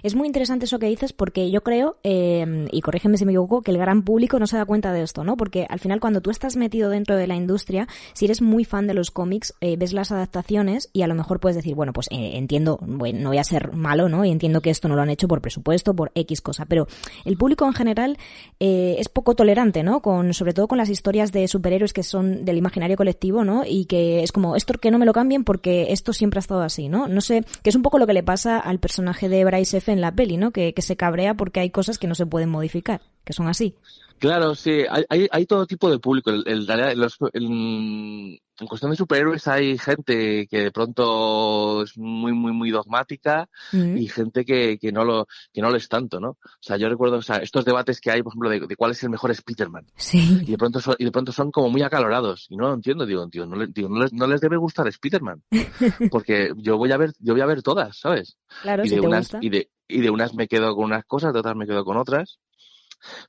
Es 0.03 0.15
muy 0.15 0.27
interesante 0.27 0.67
eso 0.67 0.79
que 0.79 0.87
dices 0.87 1.13
porque 1.13 1.51
yo 1.51 1.63
creo, 1.63 1.99
eh, 2.03 2.67
y 2.71 2.81
corrígeme 2.81 3.17
si 3.17 3.25
me 3.25 3.33
equivoco, 3.33 3.63
que 3.63 3.71
el 3.71 3.79
gran 3.79 4.03
público 4.03 4.39
no 4.39 4.47
se 4.47 4.57
da 4.57 4.65
cuenta 4.65 4.93
de 4.93 5.01
esto, 5.09 5.25
¿no? 5.25 5.37
Porque 5.37 5.67
al 5.69 5.81
final 5.81 6.01
cuando 6.01 6.21
tú 6.21 6.31
estás 6.31 6.57
metido 6.57 6.91
dentro 6.91 7.17
de 7.17 7.27
la 7.27 7.35
industria, 7.35 7.89
si 8.13 8.27
eres 8.27 8.43
muy 8.43 8.65
fan 8.65 8.87
de 8.87 8.95
los 8.95 9.11
cómics, 9.11 9.55
eh, 9.61 9.77
ves 9.79 9.95
las 9.95 10.13
adaptaciones 10.13 10.91
y 10.93 11.03
a 11.03 11.07
lo 11.07 11.15
mejor 11.15 11.41
puedes 11.41 11.57
decir, 11.57 11.75
bueno, 11.75 11.95
pues 11.95 12.09
eh, 12.11 12.33
entiendo, 12.35 12.79
bueno, 12.83 13.21
no 13.21 13.29
voy 13.31 13.39
a 13.39 13.45
ser 13.45 13.73
malo, 13.73 14.09
¿no? 14.09 14.25
Y 14.25 14.31
entiendo 14.31 14.61
que 14.61 14.71
esto 14.71 14.87
no 14.89 14.97
lo 14.97 15.03
han 15.03 15.11
hecho 15.11 15.27
por 15.27 15.41
presupuesto, 15.41 15.95
por 15.95 16.13
X 16.15 16.43
cosa, 16.43 16.67
pero 16.67 16.87
el 17.25 17.39
público 17.39 17.67
en 17.67 17.73
general 17.73 18.19
eh, 18.61 18.97
es 18.99 19.09
poco 19.09 19.35
tolerante, 19.35 19.83
¿no? 19.83 20.01
Con, 20.03 20.35
sobre 20.35 20.53
todo 20.53 20.69
con 20.69 20.79
las 20.79 20.91
historias 20.91 21.33
de 21.33 21.49
superhéroes 21.49 21.93
que 21.93 22.03
son 22.03 22.45
del 22.45 22.59
imaginario 22.59 22.97
colectivo, 22.97 23.45
¿no? 23.45 23.63
Y 23.67 23.87
que 23.87 24.23
es 24.23 24.31
como, 24.31 24.57
esto 24.57 24.75
que 24.75 24.91
no 24.91 24.99
me 24.99 25.07
lo 25.07 25.15
cambien 25.15 25.45
porque 25.45 25.93
esto 25.93 26.13
siempre 26.13 26.39
ha 26.39 26.41
estado 26.41 26.61
así, 26.61 26.89
¿no? 26.89 27.09
No 27.09 27.23
sé, 27.23 27.45
que 27.63 27.71
es 27.71 27.77
un 27.77 27.83
poco 27.83 27.99
lo 27.99 28.07
que 28.07 28.13
le 28.13 28.23
pasa 28.23 28.59
al 28.59 28.79
personaje 28.79 29.29
de 29.31 29.45
Bryce 29.45 29.79
F 29.79 29.91
en 29.91 30.03
la 30.03 30.13
peli, 30.13 30.37
¿no? 30.37 30.51
Que, 30.51 30.75
que 30.75 30.83
se 30.83 30.97
cabrea 30.97 31.35
porque 31.35 31.61
hay 31.61 31.71
cosas 31.71 31.99
que 31.99 32.07
no 32.07 32.15
se 32.15 32.27
pueden 32.27 32.51
modificar. 32.51 33.01
Que 33.29 33.35
son 33.35 33.47
así. 33.47 33.75
Claro, 34.19 34.55
sí, 34.55 34.85
hay, 34.89 35.05
hay, 35.11 35.29
hay 35.31 35.45
todo 35.45 35.67
tipo 35.67 35.91
de 35.91 35.99
público. 35.99 36.31
El, 36.31 36.45
el, 36.47 36.99
los, 36.99 37.19
el, 37.35 37.45
en 37.45 38.67
cuestión 38.67 38.91
de 38.91 38.97
superhéroes 38.97 39.47
hay 39.47 39.77
gente 39.77 40.47
que 40.49 40.63
de 40.63 40.71
pronto 40.73 41.83
es 41.83 41.99
muy, 41.99 42.33
muy, 42.33 42.53
muy 42.53 42.71
dogmática 42.71 43.51
mm. 43.71 43.99
y 43.99 44.09
gente 44.09 44.47
que, 44.47 44.79
que, 44.79 44.93
no 44.93 45.05
lo, 45.05 45.29
que 45.53 45.61
no 45.61 45.69
lo 45.69 45.77
es 45.77 45.89
tanto, 45.89 46.21
¿no? 46.21 46.31
O 46.31 46.39
sea, 46.63 46.79
yo 46.79 46.89
recuerdo 46.89 47.19
o 47.19 47.23
sea, 47.23 47.37
estos 47.37 47.67
debates 47.67 48.01
que 48.01 48.11
hay, 48.11 48.23
por 48.23 48.33
ejemplo, 48.33 48.49
de, 48.49 48.61
de 48.67 48.77
cuál 48.77 48.93
es 48.93 49.03
el 49.03 49.11
mejor 49.11 49.31
Spider-Man. 49.31 49.87
Sí. 49.95 50.41
Y 50.41 50.53
de 50.53 50.59
pronto 50.59 50.81
son, 50.81 50.97
y 50.99 51.05
de 51.05 51.13
pronto 51.13 51.31
son 51.31 51.51
como 51.51 51.69
muy 51.69 51.83
acalorados. 51.83 52.47
Y 52.49 52.57
no 52.57 52.69
lo 52.69 52.75
entiendo, 52.75 53.05
digo, 53.05 53.29
tío, 53.29 53.45
no, 53.45 53.57
le, 53.57 53.67
digo, 53.67 53.91
no, 53.91 54.01
les, 54.01 54.13
no 54.15 54.27
les 54.27 54.41
debe 54.41 54.57
gustar 54.57 54.89
Spider-Man. 54.89 55.43
Porque 56.11 56.53
yo 56.57 56.79
voy 56.79 56.93
a 56.93 56.97
ver, 56.97 57.13
yo 57.19 57.35
voy 57.35 57.43
a 57.43 57.47
ver 57.47 57.63
todas, 57.63 57.99
¿sabes? 57.99 58.39
Claro, 58.63 58.85
y 58.85 58.89
si 58.89 58.95
de 58.95 59.03
te 59.03 59.07
unas, 59.07 59.27
gusta. 59.27 59.39
y 59.43 59.51
de, 59.51 59.71
y 59.87 60.01
de 60.01 60.09
unas 60.09 60.35
me 60.35 60.49
quedo 60.49 60.75
con 60.75 60.87
unas 60.87 61.05
cosas, 61.05 61.35
de 61.35 61.41
otras 61.41 61.55
me 61.55 61.67
quedo 61.67 61.85
con 61.85 61.99
otras. 61.99 62.41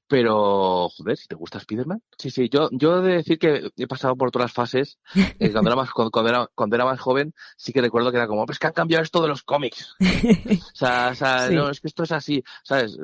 Pero, 0.08 0.90
joder, 0.90 1.18
si 1.18 1.28
te 1.28 1.36
gusta 1.36 1.58
Spider-Man. 1.60 2.02
Sí, 2.18 2.30
sí, 2.30 2.50
yo, 2.50 2.70
yo 2.72 3.00
he 3.00 3.02
de 3.08 3.16
decir 3.18 3.38
que 3.40 3.70
he 3.78 3.88
pasado 3.88 4.16
por 4.16 4.32
todas 4.32 4.46
las 4.46 4.54
fases. 4.54 4.98
Eh, 5.40 5.52
cuando, 5.52 5.70
era 5.70 5.76
más, 5.76 5.92
cuando, 5.92 6.28
era, 6.30 6.48
cuando 6.56 6.76
era 6.76 6.86
más 6.86 7.00
joven, 7.00 7.34
sí 7.58 7.72
que 7.74 7.82
recuerdo 7.82 8.12
que 8.12 8.18
era 8.18 8.28
como, 8.28 8.46
pues 8.46 8.60
que 8.60 8.68
han 8.68 8.74
cambiado 8.74 9.04
esto 9.04 9.22
de 9.22 9.28
los 9.28 9.44
cómics. 9.44 9.96
o 10.00 10.76
sea, 10.76 11.10
o 11.12 11.16
sea 11.16 11.48
Sí. 11.48 11.56
no, 11.56 11.70
es 11.70 11.80
que 11.80 11.88
esto 11.88 12.04
es 12.04 12.12
así, 12.12 12.44
¿sabes? 12.64 12.98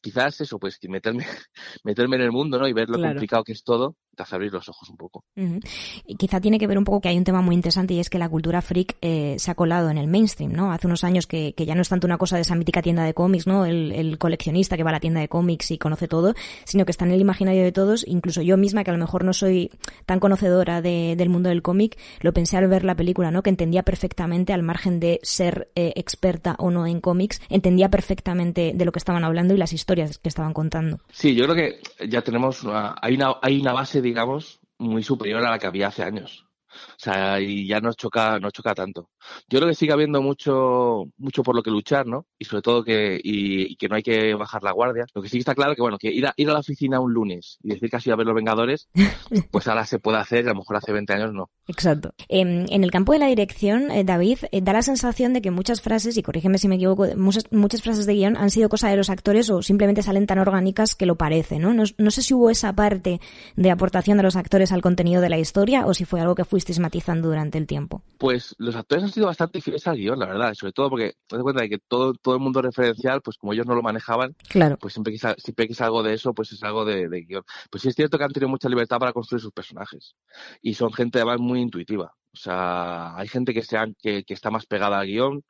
Quizás 0.00 0.40
eso, 0.40 0.58
pues 0.58 0.78
meterme, 0.88 1.24
meterme 1.84 2.16
en 2.16 2.22
el 2.22 2.32
mundo, 2.32 2.58
¿no? 2.58 2.68
Y 2.68 2.72
ver 2.72 2.88
lo 2.88 2.96
Claro. 2.98 3.14
complicado 3.14 3.44
que 3.44 3.52
es 3.52 3.64
todo, 3.64 3.96
te 4.14 4.22
hace 4.22 4.34
abrir 4.34 4.52
los 4.52 4.68
ojos 4.68 4.88
un 4.88 4.96
poco. 4.96 5.24
Ujú. 5.36 5.58
Y 6.06 6.14
quizá 6.16 6.40
tiene 6.40 6.58
que 6.58 6.66
ver 6.66 6.78
un 6.78 6.84
poco 6.84 7.00
que 7.00 7.08
hay 7.08 7.18
un 7.18 7.24
tema 7.24 7.42
muy 7.42 7.54
interesante 7.54 7.92
y 7.94 8.00
es 8.00 8.08
que 8.08 8.18
la 8.18 8.28
cultura 8.28 8.62
freak 8.62 8.96
eh, 9.02 9.36
se 9.38 9.50
ha 9.50 9.54
colado 9.54 9.90
en 9.90 9.98
el 9.98 10.06
mainstream, 10.06 10.52
¿no? 10.52 10.72
Hace 10.72 10.86
unos 10.86 11.02
años 11.04 11.26
que, 11.26 11.54
que 11.54 11.66
ya 11.66 11.74
no 11.74 11.82
es 11.82 11.88
tanto 11.88 12.06
una 12.06 12.18
cosa 12.18 12.36
de 12.36 12.42
esa 12.42 12.54
mítica 12.54 12.82
tienda 12.82 13.04
de 13.04 13.14
cómics, 13.14 13.46
¿no? 13.46 13.66
El, 13.66 13.92
el 13.92 14.18
coleccionista 14.18 14.76
que 14.76 14.82
va 14.84 14.90
a 14.90 14.92
la 14.94 15.00
tienda 15.00 15.20
de 15.20 15.28
cómics 15.28 15.70
y 15.70 15.78
conoce 15.78 16.08
todo, 16.08 16.34
sino 16.64 16.84
que 16.84 16.92
está 16.92 17.04
en 17.04 17.10
el 17.12 17.20
imaginario 17.20 17.62
de 17.64 17.72
todos, 17.72 18.04
incluso 18.06 18.42
yo 18.42 18.56
misma, 18.56 18.84
que 18.84 18.90
a 18.90 18.94
lo 18.94 19.00
mejor 19.00 19.24
no 19.24 19.32
soy 19.32 19.70
tan 20.06 20.20
conocedora 20.20 20.80
de- 20.82 21.14
del 21.16 21.28
mundo 21.28 21.48
del 21.48 21.62
cómic, 21.62 21.98
lo 22.20 22.32
pensé 22.32 22.56
al 22.56 22.68
ver 22.68 22.84
la 22.84 22.94
película, 22.94 23.30
¿no? 23.30 23.42
Que 23.42 23.50
entendía 23.50 23.82
perfectamente, 23.82 24.52
al 24.52 24.62
margen 24.62 25.00
de 25.00 25.20
ser 25.22 25.70
eh, 25.74 25.92
experta 25.96 26.54
o 26.58 26.70
no 26.70 26.86
en 26.86 27.00
cómics, 27.00 27.40
entendía 27.50 27.90
perfectamente 27.90 28.72
de 28.74 28.84
lo 28.84 28.92
que 28.92 28.98
estaban 28.98 29.24
hablando 29.24 29.52
y 29.54 29.58
las 29.58 29.72
historias 29.72 29.85
que 29.86 30.28
estaban 30.28 30.52
contando. 30.52 30.98
Sí, 31.12 31.34
yo 31.34 31.44
creo 31.44 31.54
que 31.56 32.08
ya 32.08 32.22
tenemos 32.22 32.62
una, 32.64 32.96
hay 33.00 33.14
una, 33.14 33.36
hay 33.40 33.60
una 33.60 33.72
base, 33.72 34.02
digamos, 34.02 34.60
muy 34.78 35.02
superior 35.02 35.44
a 35.44 35.50
la 35.50 35.58
que 35.58 35.66
había 35.66 35.88
hace 35.88 36.02
años. 36.02 36.46
O 36.68 36.98
sea, 36.98 37.40
y 37.40 37.66
ya 37.66 37.80
no 37.80 37.92
choca, 37.92 38.38
no 38.38 38.50
choca 38.50 38.74
tanto. 38.74 39.10
Yo 39.48 39.58
creo 39.58 39.68
que 39.68 39.74
sigue 39.74 39.92
habiendo 39.92 40.22
mucho, 40.22 41.04
mucho 41.18 41.42
por 41.42 41.54
lo 41.54 41.62
que 41.62 41.70
luchar, 41.70 42.06
¿no? 42.06 42.26
Y 42.38 42.44
sobre 42.44 42.62
todo 42.62 42.84
que, 42.84 43.20
y, 43.22 43.72
y 43.72 43.76
que 43.76 43.88
no 43.88 43.96
hay 43.96 44.02
que 44.02 44.34
bajar 44.34 44.62
la 44.62 44.72
guardia. 44.72 45.06
Lo 45.14 45.22
que 45.22 45.28
sí 45.28 45.36
que 45.36 45.40
está 45.40 45.54
claro 45.54 45.74
que, 45.74 45.82
bueno, 45.82 45.98
que 45.98 46.10
ir 46.10 46.26
a, 46.26 46.34
ir 46.36 46.48
a 46.48 46.52
la 46.52 46.60
oficina 46.60 47.00
un 47.00 47.12
lunes 47.12 47.58
y 47.62 47.70
decir 47.70 47.90
que 47.90 47.96
has 47.96 48.06
ido 48.06 48.14
a 48.14 48.16
ver 48.16 48.26
los 48.26 48.34
Vengadores, 48.34 48.88
pues 49.50 49.68
ahora 49.68 49.86
se 49.86 49.98
puede 49.98 50.18
hacer 50.18 50.44
y 50.44 50.48
a 50.48 50.52
lo 50.52 50.60
mejor 50.60 50.76
hace 50.76 50.92
20 50.92 51.12
años 51.12 51.32
no. 51.32 51.50
Exacto. 51.68 52.14
En, 52.28 52.66
en 52.70 52.84
el 52.84 52.90
campo 52.90 53.12
de 53.12 53.18
la 53.18 53.26
dirección, 53.26 53.90
eh, 53.90 54.04
David, 54.04 54.38
eh, 54.52 54.60
da 54.60 54.72
la 54.72 54.82
sensación 54.82 55.32
de 55.32 55.42
que 55.42 55.50
muchas 55.50 55.80
frases, 55.80 56.16
y 56.16 56.22
corrígeme 56.22 56.58
si 56.58 56.68
me 56.68 56.76
equivoco, 56.76 57.06
muchas, 57.16 57.50
muchas 57.50 57.82
frases 57.82 58.06
de 58.06 58.14
guion 58.14 58.36
han 58.36 58.50
sido 58.50 58.68
cosa 58.68 58.88
de 58.88 58.96
los 58.96 59.10
actores 59.10 59.50
o 59.50 59.62
simplemente 59.62 60.02
salen 60.02 60.26
tan 60.26 60.38
orgánicas 60.38 60.94
que 60.94 61.06
lo 61.06 61.16
parece, 61.16 61.58
¿no? 61.58 61.74
¿no? 61.74 61.84
no 61.98 62.10
sé 62.10 62.22
si 62.22 62.34
hubo 62.34 62.50
esa 62.50 62.72
parte 62.72 63.20
de 63.56 63.70
aportación 63.70 64.16
de 64.16 64.22
los 64.22 64.36
actores 64.36 64.72
al 64.72 64.82
contenido 64.82 65.20
de 65.20 65.28
la 65.28 65.38
historia 65.38 65.86
o 65.86 65.94
si 65.94 66.04
fue 66.04 66.20
algo 66.20 66.34
que 66.34 66.44
fuisteis 66.44 66.78
matizando 66.78 67.28
durante 67.28 67.58
el 67.58 67.66
tiempo. 67.66 68.02
Pues 68.18 68.54
los 68.58 68.76
actores 68.76 69.04
han 69.04 69.10
sido 69.16 69.26
bastante 69.26 69.60
fieles 69.60 69.86
al 69.86 69.96
guion, 69.96 70.18
la 70.18 70.26
verdad. 70.26 70.54
Sobre 70.54 70.72
todo 70.72 70.90
porque, 70.90 71.14
te 71.26 71.36
das 71.36 71.42
cuenta 71.42 71.62
de 71.62 71.70
que 71.70 71.78
todo, 71.78 72.12
todo 72.14 72.34
el 72.34 72.40
mundo 72.40 72.60
referencial, 72.62 73.22
pues 73.22 73.36
como 73.38 73.52
ellos 73.52 73.66
no 73.66 73.74
lo 73.74 73.82
manejaban, 73.82 74.34
Claro. 74.48 74.76
pues 74.78 74.92
siempre 74.94 75.12
que, 75.12 75.18
siempre 75.18 75.66
que 75.66 75.72
es 75.72 75.80
algo 75.80 76.02
de 76.02 76.14
eso, 76.14 76.34
pues 76.34 76.52
es 76.52 76.62
algo 76.62 76.84
de, 76.84 77.08
de 77.08 77.22
guion. 77.22 77.42
Pues 77.70 77.82
sí 77.82 77.88
es 77.88 77.94
cierto 77.94 78.18
que 78.18 78.24
han 78.24 78.32
tenido 78.32 78.48
mucha 78.50 78.68
libertad 78.68 78.98
para 78.98 79.12
construir 79.12 79.40
sus 79.40 79.52
personajes. 79.52 80.14
Y 80.62 80.74
son 80.74 80.92
gente 80.92 81.18
además 81.18 81.40
muy 81.40 81.60
intuitiva. 81.60 82.12
O 82.32 82.38
sea, 82.38 83.16
hay 83.16 83.28
gente 83.28 83.54
que, 83.54 83.62
sea, 83.62 83.86
que, 83.98 84.22
que 84.22 84.34
está 84.34 84.50
más 84.50 84.66
pegada 84.66 84.98
al 84.98 85.06
guion. 85.06 85.42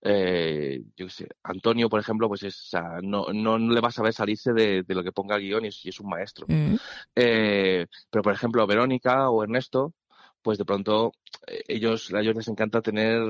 Eh, 0.00 0.80
yo 0.96 1.06
qué 1.06 1.12
sé, 1.12 1.28
Antonio, 1.42 1.90
por 1.90 2.00
ejemplo, 2.00 2.28
pues 2.28 2.42
es, 2.42 2.56
o 2.58 2.68
sea, 2.70 2.98
no, 3.02 3.26
no, 3.34 3.58
no 3.58 3.74
le 3.74 3.80
vas 3.82 3.98
a 3.98 4.02
ver 4.02 4.14
salirse 4.14 4.54
de, 4.54 4.82
de 4.82 4.94
lo 4.94 5.02
que 5.04 5.12
ponga 5.12 5.36
el 5.36 5.42
guion 5.42 5.66
y 5.66 5.68
es, 5.68 5.84
y 5.84 5.90
es 5.90 6.00
un 6.00 6.08
maestro. 6.08 6.46
Mm. 6.48 6.76
Eh, 7.16 7.86
pero, 8.08 8.22
por 8.22 8.32
ejemplo, 8.32 8.66
Verónica 8.66 9.28
o 9.28 9.42
Ernesto, 9.42 9.92
pues 10.42 10.58
de 10.58 10.64
pronto 10.64 11.12
eh, 11.46 11.62
ellos, 11.68 12.12
a 12.12 12.20
ellos 12.20 12.34
les 12.36 12.48
encanta 12.48 12.80
tener, 12.82 13.20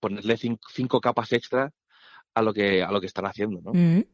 ponerle 0.00 0.36
cin- 0.36 0.58
cinco 0.72 1.00
capas 1.00 1.32
extra 1.32 1.72
a 2.34 2.42
lo 2.42 2.52
que, 2.54 2.82
a 2.82 2.90
lo 2.90 3.00
que 3.00 3.06
están 3.06 3.26
haciendo, 3.26 3.60
¿no? 3.62 3.72
Mm. 3.74 4.04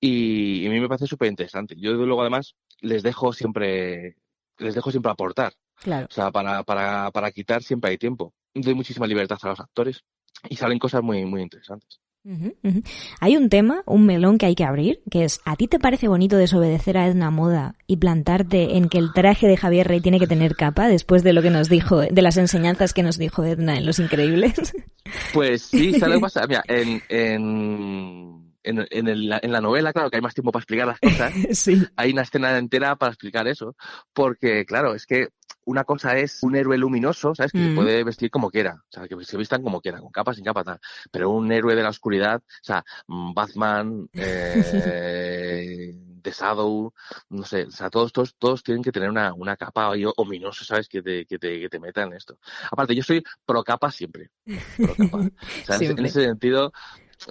Y, 0.00 0.62
y 0.62 0.66
a 0.66 0.70
mí 0.70 0.80
me 0.80 0.88
parece 0.88 1.06
súper 1.06 1.28
interesante. 1.28 1.74
Yo 1.76 1.92
luego 1.92 2.20
además 2.20 2.54
les 2.80 3.02
dejo 3.02 3.32
siempre, 3.32 4.16
les 4.58 4.74
dejo 4.74 4.90
siempre 4.90 5.10
aportar. 5.10 5.54
Claro. 5.76 6.06
O 6.08 6.12
sea, 6.12 6.30
para, 6.30 6.62
para, 6.64 7.10
para 7.10 7.30
quitar 7.32 7.62
siempre 7.62 7.90
hay 7.90 7.98
tiempo. 7.98 8.34
Doy 8.54 8.74
muchísima 8.74 9.06
libertad 9.06 9.38
a 9.42 9.48
los 9.48 9.60
actores 9.60 10.04
y 10.48 10.56
salen 10.56 10.78
cosas 10.78 11.02
muy, 11.02 11.24
muy 11.24 11.42
interesantes. 11.42 12.00
Hay 13.20 13.36
un 13.36 13.48
tema, 13.48 13.82
un 13.86 14.04
melón 14.04 14.36
que 14.38 14.46
hay 14.46 14.54
que 14.54 14.64
abrir, 14.64 15.00
que 15.10 15.24
es, 15.24 15.40
¿a 15.46 15.56
ti 15.56 15.66
te 15.66 15.78
parece 15.78 16.08
bonito 16.08 16.36
desobedecer 16.36 16.98
a 16.98 17.06
Edna 17.06 17.30
Moda 17.30 17.74
y 17.86 17.96
plantarte 17.96 18.76
en 18.76 18.88
que 18.88 18.98
el 18.98 19.12
traje 19.14 19.46
de 19.46 19.56
Javier 19.56 19.88
Rey 19.88 20.00
tiene 20.00 20.18
que 20.18 20.26
tener 20.26 20.54
capa 20.54 20.88
después 20.88 21.22
de 21.22 21.32
lo 21.32 21.40
que 21.42 21.50
nos 21.50 21.68
dijo, 21.68 22.00
de 22.00 22.22
las 22.22 22.36
enseñanzas 22.36 22.92
que 22.92 23.02
nos 23.02 23.16
dijo 23.18 23.44
Edna 23.44 23.78
en 23.78 23.86
Los 23.86 23.98
Increíbles? 23.98 24.72
Pues 25.32 25.62
sí, 25.62 25.92
¿sabes 25.98 26.08
lo 26.08 26.14
que 26.16 26.20
pasa? 26.20 26.46
Mira, 26.46 26.62
en, 26.68 27.00
en, 27.08 28.52
en, 28.62 28.86
en, 28.90 29.08
el- 29.08 29.32
en 29.40 29.52
la 29.52 29.60
novela, 29.62 29.90
claro 29.94 30.10
que 30.10 30.16
hay 30.16 30.22
más 30.22 30.34
tiempo 30.34 30.52
para 30.52 30.60
explicar 30.60 30.86
las 30.86 31.00
cosas. 31.00 31.32
sí. 31.52 31.82
Hay 31.96 32.10
una 32.12 32.22
escena 32.22 32.58
entera 32.58 32.94
para 32.96 33.12
explicar 33.12 33.48
eso. 33.48 33.74
Porque, 34.12 34.66
claro, 34.66 34.94
es 34.94 35.06
que 35.06 35.28
una 35.68 35.84
cosa 35.84 36.16
es 36.16 36.42
un 36.42 36.56
héroe 36.56 36.78
luminoso, 36.78 37.34
¿sabes? 37.34 37.52
Que 37.52 37.58
se 37.62 37.68
Mm. 37.70 37.74
puede 37.74 38.02
vestir 38.02 38.30
como 38.30 38.50
quiera. 38.50 38.74
O 38.74 38.90
sea, 38.90 39.06
que 39.06 39.22
se 39.24 39.36
vistan 39.36 39.62
como 39.62 39.80
quiera, 39.82 40.00
con 40.00 40.10
capa, 40.10 40.32
sin 40.32 40.44
capa, 40.44 40.64
tal. 40.64 40.80
Pero 41.10 41.30
un 41.30 41.52
héroe 41.52 41.74
de 41.74 41.82
la 41.82 41.90
oscuridad, 41.90 42.40
o 42.42 42.64
sea, 42.64 42.82
mm, 43.06 43.34
Batman, 43.34 44.08
eh, 44.14 45.94
The 46.22 46.30
Shadow, 46.32 46.92
no 47.30 47.44
sé, 47.44 47.64
o 47.64 47.70
sea, 47.70 47.90
todos, 47.90 48.12
todos, 48.12 48.34
todos 48.38 48.62
tienen 48.62 48.82
que 48.82 48.92
tener 48.92 49.10
una, 49.10 49.34
una 49.34 49.56
capa 49.56 49.92
ominosa, 50.16 50.64
¿sabes? 50.64 50.88
Que 50.88 51.02
te, 51.02 51.26
que 51.26 51.38
te, 51.38 51.60
que 51.60 51.68
te 51.68 51.78
meta 51.80 52.02
en 52.02 52.12
esto. 52.14 52.38
Aparte, 52.70 52.94
yo 52.94 53.02
soy 53.02 53.22
pro 53.44 53.62
capa 53.62 53.90
siempre. 53.90 54.30
Pro 54.76 54.94
capa. 54.96 55.18
O 55.18 55.64
sea, 55.64 55.76
en 55.76 56.04
ese 56.04 56.24
sentido, 56.24 56.72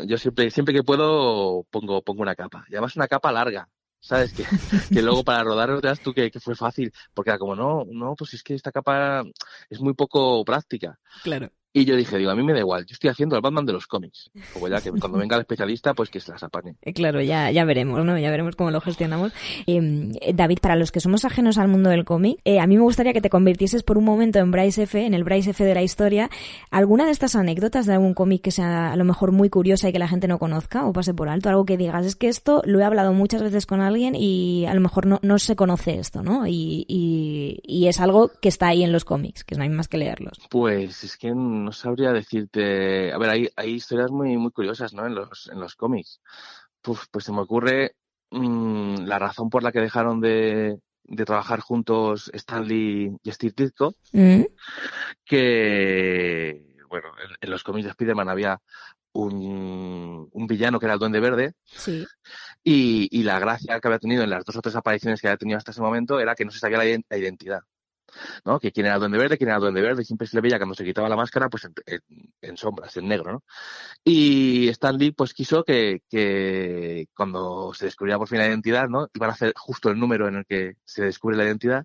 yo 0.06 0.18
siempre, 0.18 0.52
siempre 0.52 0.74
que 0.74 0.84
puedo 0.84 1.66
pongo, 1.70 2.02
pongo 2.02 2.22
una 2.22 2.36
capa. 2.36 2.66
Y 2.70 2.74
además 2.76 2.96
una 2.96 3.08
capa 3.08 3.32
larga. 3.32 3.68
¿Sabes? 4.08 4.32
Que, 4.32 4.44
que 4.94 5.02
luego 5.02 5.24
para 5.26 5.44
rodar 5.44 5.82
das 5.82 6.00
tú 6.00 6.14
que, 6.14 6.32
que 6.32 6.40
fue 6.40 6.56
fácil. 6.56 6.94
Porque 7.14 7.32
era 7.32 7.38
como, 7.38 7.56
no, 7.56 7.84
no, 7.92 8.16
pues 8.16 8.34
es 8.34 8.42
que 8.42 8.56
esta 8.56 8.72
capa 8.72 9.24
es 9.70 9.82
muy 9.82 9.94
poco 9.94 10.46
práctica. 10.46 10.98
Claro. 11.24 11.52
Y 11.78 11.86
yo 11.86 11.96
dije, 11.96 12.18
digo, 12.18 12.32
a 12.32 12.36
mí 12.36 12.42
me 12.42 12.54
da 12.54 12.60
igual, 12.60 12.88
yo 12.88 12.94
estoy 12.94 13.12
haciendo 13.12 13.36
el 13.36 13.42
Batman 13.44 13.64
de 13.64 13.74
los 13.74 13.86
cómics. 13.86 14.32
Como 14.52 14.68
ya 14.68 14.82
que 14.82 14.90
cuando 14.90 15.20
venga 15.20 15.36
el 15.36 15.42
especialista, 15.42 15.94
pues 15.94 16.10
que 16.10 16.20
se 16.20 16.32
las 16.32 16.42
apañe. 16.42 16.76
Eh, 16.82 16.92
Claro, 16.92 17.22
ya, 17.22 17.52
ya 17.52 17.66
veremos, 17.66 18.04
¿no? 18.04 18.18
Ya 18.18 18.32
veremos 18.32 18.56
cómo 18.56 18.72
lo 18.72 18.82
gestionamos. 18.82 19.32
Eh, 19.68 20.10
eh, 20.22 20.34
David, 20.34 20.58
para 20.60 20.76
los 20.76 20.92
que 20.92 21.00
somos 21.00 21.24
ajenos 21.24 21.60
al 21.60 21.68
mundo 21.68 21.92
del 21.92 22.04
cómic, 22.04 22.40
eh, 22.46 22.60
a 22.60 22.66
mí 22.66 22.78
me 22.78 22.82
gustaría 22.82 23.14
que 23.14 23.22
te 23.22 23.30
convirtieses 23.30 23.84
por 23.84 24.00
un 24.00 24.06
momento 24.06 24.40
en 24.40 24.50
Bryce 24.50 24.82
F, 24.84 25.06
en 25.06 25.14
el 25.14 25.24
Bryce 25.24 25.52
F 25.52 25.64
de 25.64 25.76
la 25.76 25.84
historia. 25.84 26.32
¿Alguna 26.72 27.06
de 27.06 27.12
estas 27.12 27.36
anécdotas 27.36 27.86
de 27.86 27.94
algún 27.94 28.16
cómic 28.16 28.42
que 28.42 28.50
sea 28.50 28.92
a 28.92 28.96
lo 28.96 29.06
mejor 29.06 29.32
muy 29.32 29.52
curiosa 29.52 29.88
y 29.88 29.92
que 29.92 30.00
la 30.00 30.08
gente 30.08 30.28
no 30.28 30.40
conozca 30.40 30.84
o 30.84 30.94
pase 30.94 31.14
por 31.14 31.30
alto? 31.30 31.50
Algo 31.50 31.66
que 31.66 31.78
digas, 31.78 32.08
es 32.08 32.16
que 32.16 32.28
esto 32.28 32.64
lo 32.66 32.80
he 32.80 32.86
hablado 32.86 33.14
muchas 33.14 33.44
veces 33.44 33.68
con 33.68 33.82
alguien 33.82 34.16
y 34.16 34.66
a 34.66 34.74
lo 34.74 34.82
mejor 34.82 35.06
no, 35.06 35.20
no 35.22 35.38
se 35.38 35.56
conoce 35.56 36.00
esto, 36.00 36.24
¿no? 36.24 36.48
Y, 36.48 36.86
y, 36.88 37.60
y 37.64 37.88
es 37.88 38.00
algo 38.00 38.32
que 38.42 38.50
está 38.50 38.70
ahí 38.70 38.84
en 38.84 38.92
los 38.92 39.06
cómics, 39.06 39.44
que 39.44 39.54
no 39.54 39.62
hay 39.62 39.70
más 39.70 39.88
que 39.88 40.00
leerlos. 40.00 40.40
Pues 40.50 41.04
es 41.04 41.18
que 41.18 41.36
no 41.68 41.74
sabría 41.74 42.14
decirte. 42.14 43.12
A 43.12 43.18
ver, 43.18 43.30
hay, 43.30 43.50
hay 43.58 43.72
historias 43.74 44.10
muy, 44.10 44.38
muy 44.38 44.52
curiosas, 44.52 44.94
¿no? 44.94 45.06
En 45.06 45.16
los, 45.16 45.50
en 45.52 45.60
los 45.60 45.76
cómics. 45.76 46.22
Pues, 46.82 47.00
pues 47.12 47.26
se 47.26 47.34
me 47.34 47.42
ocurre 47.42 47.96
mm, 48.32 49.00
la 49.04 49.20
razón 49.20 49.50
por 49.50 49.64
la 49.64 49.74
que 49.74 49.82
dejaron 49.82 50.22
de, 50.22 50.80
de 51.04 51.26
trabajar 51.26 51.60
juntos 51.60 52.32
Stanley 52.34 53.18
y 53.22 53.32
Steve 53.32 53.54
Ditko, 53.58 53.96
Mm, 54.14 54.44
que, 55.26 56.64
bueno, 56.90 57.10
en, 57.22 57.36
en 57.42 57.50
los 57.50 57.64
cómics 57.64 57.84
de 57.84 57.92
Spider-Man 57.92 58.30
había 58.30 58.62
un, 59.12 60.30
un 60.32 60.48
villano 60.48 60.80
que 60.80 60.86
era 60.86 60.94
el 60.94 61.00
Duende 61.00 61.20
Verde, 61.20 61.54
sí. 61.66 62.06
y, 62.64 63.10
y 63.12 63.24
la 63.24 63.40
gracia 63.40 63.82
que 63.82 63.88
había 63.90 64.00
tenido 64.00 64.24
en 64.24 64.30
las 64.30 64.46
dos 64.46 64.56
o 64.56 64.62
tres 64.62 64.76
apariciones 64.78 65.20
que 65.20 65.28
había 65.28 65.38
tenido 65.38 65.58
hasta 65.58 65.72
ese 65.72 65.82
momento 65.82 66.18
era 66.22 66.34
que 66.34 66.46
no 66.46 66.52
se 66.52 66.60
sabía 66.60 66.78
la 66.78 67.18
identidad. 67.18 67.62
¿No? 68.46 68.60
Que 68.60 68.72
quién 68.72 68.86
era 68.86 68.96
el 68.96 69.00
Duende 69.02 69.18
Verde, 69.18 69.38
quién 69.38 69.50
era 69.50 69.58
el 69.58 69.62
Duende 69.62 69.82
Verde, 69.82 70.04
siempre 70.04 70.28
se 70.28 70.36
le 70.38 70.42
veía 70.42 70.58
cuando 70.58 70.76
se 70.76 70.84
quitaba 70.84 71.10
la 71.10 71.16
máscara, 71.16 71.50
pues 71.50 71.66
en, 71.66 71.74
en- 71.86 72.02
en 72.42 72.58
sombras, 72.58 72.96
en 72.98 73.08
negro, 73.08 73.32
¿no? 73.32 73.44
Y 74.04 74.68
Stan 74.70 74.98
Lee, 74.98 75.12
pues 75.12 75.34
quiso 75.34 75.64
que, 75.64 76.02
que 76.10 77.08
cuando 77.16 77.74
se 77.74 77.86
descubriera 77.86 78.18
por 78.18 78.28
fin 78.28 78.38
la 78.40 78.48
identidad, 78.48 78.88
¿no? 78.88 79.08
Iban 79.14 79.30
a 79.30 79.34
hacer 79.34 79.54
justo 79.58 79.90
el 79.90 80.00
número 80.00 80.28
en 80.28 80.36
el 80.36 80.46
que 80.46 80.76
se 80.86 81.04
descubre 81.04 81.36
la 81.38 81.44
identidad, 81.46 81.84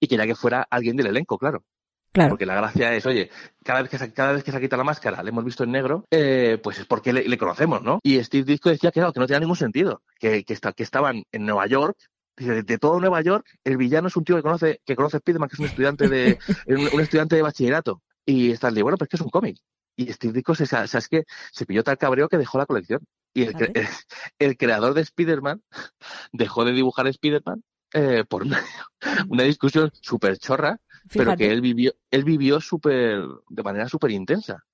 y 0.00 0.06
quería 0.08 0.26
que 0.26 0.34
fuera 0.34 0.66
alguien 0.70 0.96
del 0.96 1.08
elenco, 1.08 1.38
claro. 1.38 1.64
Claro. 2.10 2.30
Porque 2.30 2.46
la 2.46 2.54
gracia 2.54 2.94
es, 2.94 3.04
oye, 3.04 3.30
cada 3.62 3.82
vez 3.82 3.90
que 3.90 3.98
se, 3.98 4.12
cada 4.14 4.32
vez 4.32 4.42
que 4.42 4.50
se 4.50 4.60
quita 4.60 4.78
la 4.78 4.82
máscara, 4.82 5.22
le 5.22 5.28
hemos 5.28 5.44
visto 5.44 5.62
en 5.64 5.70
negro, 5.72 6.06
eh, 6.10 6.58
pues 6.62 6.78
es 6.78 6.86
porque 6.86 7.12
le, 7.12 7.36
conocemos, 7.38 7.82
¿no? 7.82 8.00
Y 8.02 8.18
Steve 8.24 8.44
Disco 8.44 8.70
decía 8.70 8.90
que 8.90 9.00
no, 9.00 9.12
que 9.12 9.20
no 9.20 9.26
tenía 9.26 9.40
ningún 9.40 9.56
sentido, 9.56 10.02
que, 10.18 10.42
que, 10.42 10.54
está, 10.54 10.72
que 10.72 10.82
estaban 10.84 11.24
en 11.32 11.44
Nueva 11.44 11.66
York, 11.66 11.96
de, 12.38 12.62
de, 12.62 12.78
todo 12.78 13.00
Nueva 13.00 13.20
York, 13.22 13.46
el 13.64 13.76
villano 13.76 14.08
es 14.08 14.16
un 14.16 14.24
tío 14.24 14.36
que 14.36 14.42
conoce, 14.42 14.80
que 14.84 14.96
conoce 14.96 15.18
Spiderman, 15.18 15.48
que 15.48 15.54
es 15.54 15.60
un 15.60 15.66
estudiante 15.66 16.08
de, 16.08 16.38
un, 16.94 17.00
estudiante 17.00 17.36
de 17.36 17.42
bachillerato. 17.42 18.02
Y 18.24 18.50
está 18.50 18.68
el 18.68 18.82
bueno, 18.82 18.98
pues 18.98 19.08
que 19.08 19.16
es 19.16 19.22
un 19.22 19.30
cómic. 19.30 19.58
Y 19.96 20.12
Steve 20.12 20.32
Ditko, 20.32 20.52
o 20.52 20.54
sea, 20.54 20.84
es 20.84 21.08
que 21.08 21.24
se 21.52 21.66
pilló 21.66 21.82
tal 21.82 21.98
cabreo 21.98 22.28
que 22.28 22.38
dejó 22.38 22.58
la 22.58 22.66
colección. 22.66 23.00
Y 23.34 23.42
el, 23.42 23.72
el, 24.38 24.56
creador 24.56 24.94
de 24.94 25.02
Spider-Man 25.02 25.62
dejó 26.32 26.64
de 26.64 26.72
dibujar 26.72 27.06
Spider-Man 27.06 27.62
eh, 27.94 28.24
por 28.28 28.42
una, 28.42 28.62
una 29.28 29.42
discusión 29.42 29.90
súper 30.00 30.38
chorra, 30.38 30.80
pero 31.12 31.36
que 31.36 31.50
él 31.50 31.60
vivió, 31.60 31.92
él 32.10 32.24
vivió 32.24 32.60
super, 32.60 33.22
de 33.48 33.62
manera 33.62 33.88
súper 33.88 34.10
intensa. 34.10 34.64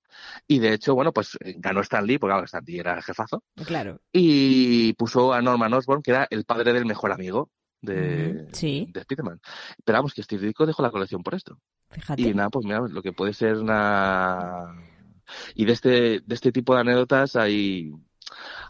Y 0.47 0.59
de 0.59 0.75
hecho, 0.75 0.95
bueno, 0.95 1.13
pues 1.13 1.37
eh, 1.41 1.55
ganó 1.59 1.81
Stan 1.81 2.07
Lee, 2.07 2.19
porque 2.19 2.33
claro, 2.33 2.45
Stan 2.45 2.65
Lee 2.65 2.79
era 2.79 3.01
jefazo. 3.03 3.43
Claro. 3.65 4.01
Y 4.13 4.93
puso 4.95 5.33
a 5.33 5.43
Norman 5.43 5.73
Osborn, 5.75 6.03
que 6.03 6.11
era 6.13 6.27
el 6.31 6.45
padre 6.45 6.73
del 6.73 6.87
mejor 6.87 7.13
amigo 7.13 7.51
de, 7.81 8.47
sí. 8.53 8.87
de 8.93 9.01
Spider-Man. 9.01 9.41
Pero 9.85 9.99
vamos, 9.99 10.15
que 10.15 10.23
Steve 10.23 10.47
Ditko 10.47 10.67
dejó 10.67 10.83
la 10.83 10.91
colección 10.91 11.23
por 11.23 11.35
esto. 11.35 11.59
Fíjate. 11.91 12.23
Y 12.23 12.35
nada, 12.35 12.51
pues 12.51 12.65
mira, 12.65 12.81
lo 12.81 13.03
que 13.03 13.13
puede 13.13 13.33
ser 13.33 13.57
una... 13.57 14.75
Y 15.55 15.65
de 15.65 15.73
este, 15.73 16.21
de 16.21 16.35
este 16.35 16.53
tipo 16.53 16.75
de 16.75 16.81
anécdotas 16.81 17.37
hay, 17.37 17.91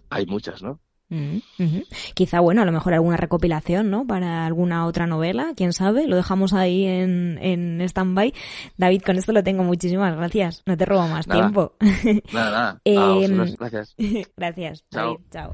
hay 0.08 0.26
muchas, 0.26 0.62
¿no? 0.62 0.80
Mm, 1.14 1.82
Quizá, 2.14 2.40
bueno, 2.40 2.62
a 2.62 2.64
lo 2.64 2.72
mejor 2.72 2.94
alguna 2.94 3.16
recopilación, 3.16 3.90
¿no? 3.90 4.06
Para 4.06 4.46
alguna 4.46 4.86
otra 4.86 5.06
novela, 5.06 5.52
quién 5.56 5.72
sabe, 5.72 6.06
lo 6.06 6.16
dejamos 6.16 6.52
ahí 6.52 6.84
en, 6.86 7.38
en 7.40 7.80
stand-by. 7.82 8.34
David, 8.76 9.02
con 9.02 9.16
esto 9.16 9.32
lo 9.32 9.42
tengo, 9.44 9.62
muchísimas 9.62 10.16
gracias. 10.16 10.62
No 10.66 10.76
te 10.76 10.84
robo 10.84 11.06
más 11.08 11.26
tiempo. 11.26 11.74
Nada, 12.32 12.50
nada. 12.50 12.80
Em, 12.84 13.54
gracias. 13.58 13.94
gracias, 14.36 14.84
chao. 14.90 15.06
David, 15.06 15.24
chao. 15.30 15.52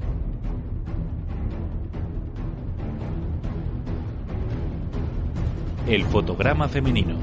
El 5.87 6.05
fotograma 6.05 6.67
femenino. 6.69 7.17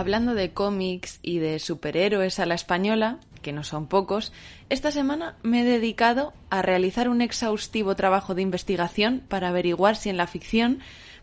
Hablando 0.00 0.34
de 0.34 0.54
cómics 0.54 1.18
y 1.20 1.40
de 1.40 1.58
superhéroes 1.58 2.38
a 2.38 2.46
la 2.46 2.54
española, 2.54 3.18
que 3.42 3.52
no 3.52 3.64
son 3.64 3.86
pocos, 3.86 4.32
esta 4.70 4.92
semana 4.92 5.36
me 5.42 5.60
he 5.60 5.64
dedicado 5.64 6.32
a 6.48 6.62
realizar 6.62 7.10
un 7.10 7.20
exhaustivo 7.20 7.94
trabajo 7.96 8.34
de 8.34 8.40
investigación 8.40 9.22
para 9.28 9.48
averiguar 9.48 9.96
si 9.96 10.08
en 10.08 10.16
la 10.16 10.26
ficción 10.26 10.78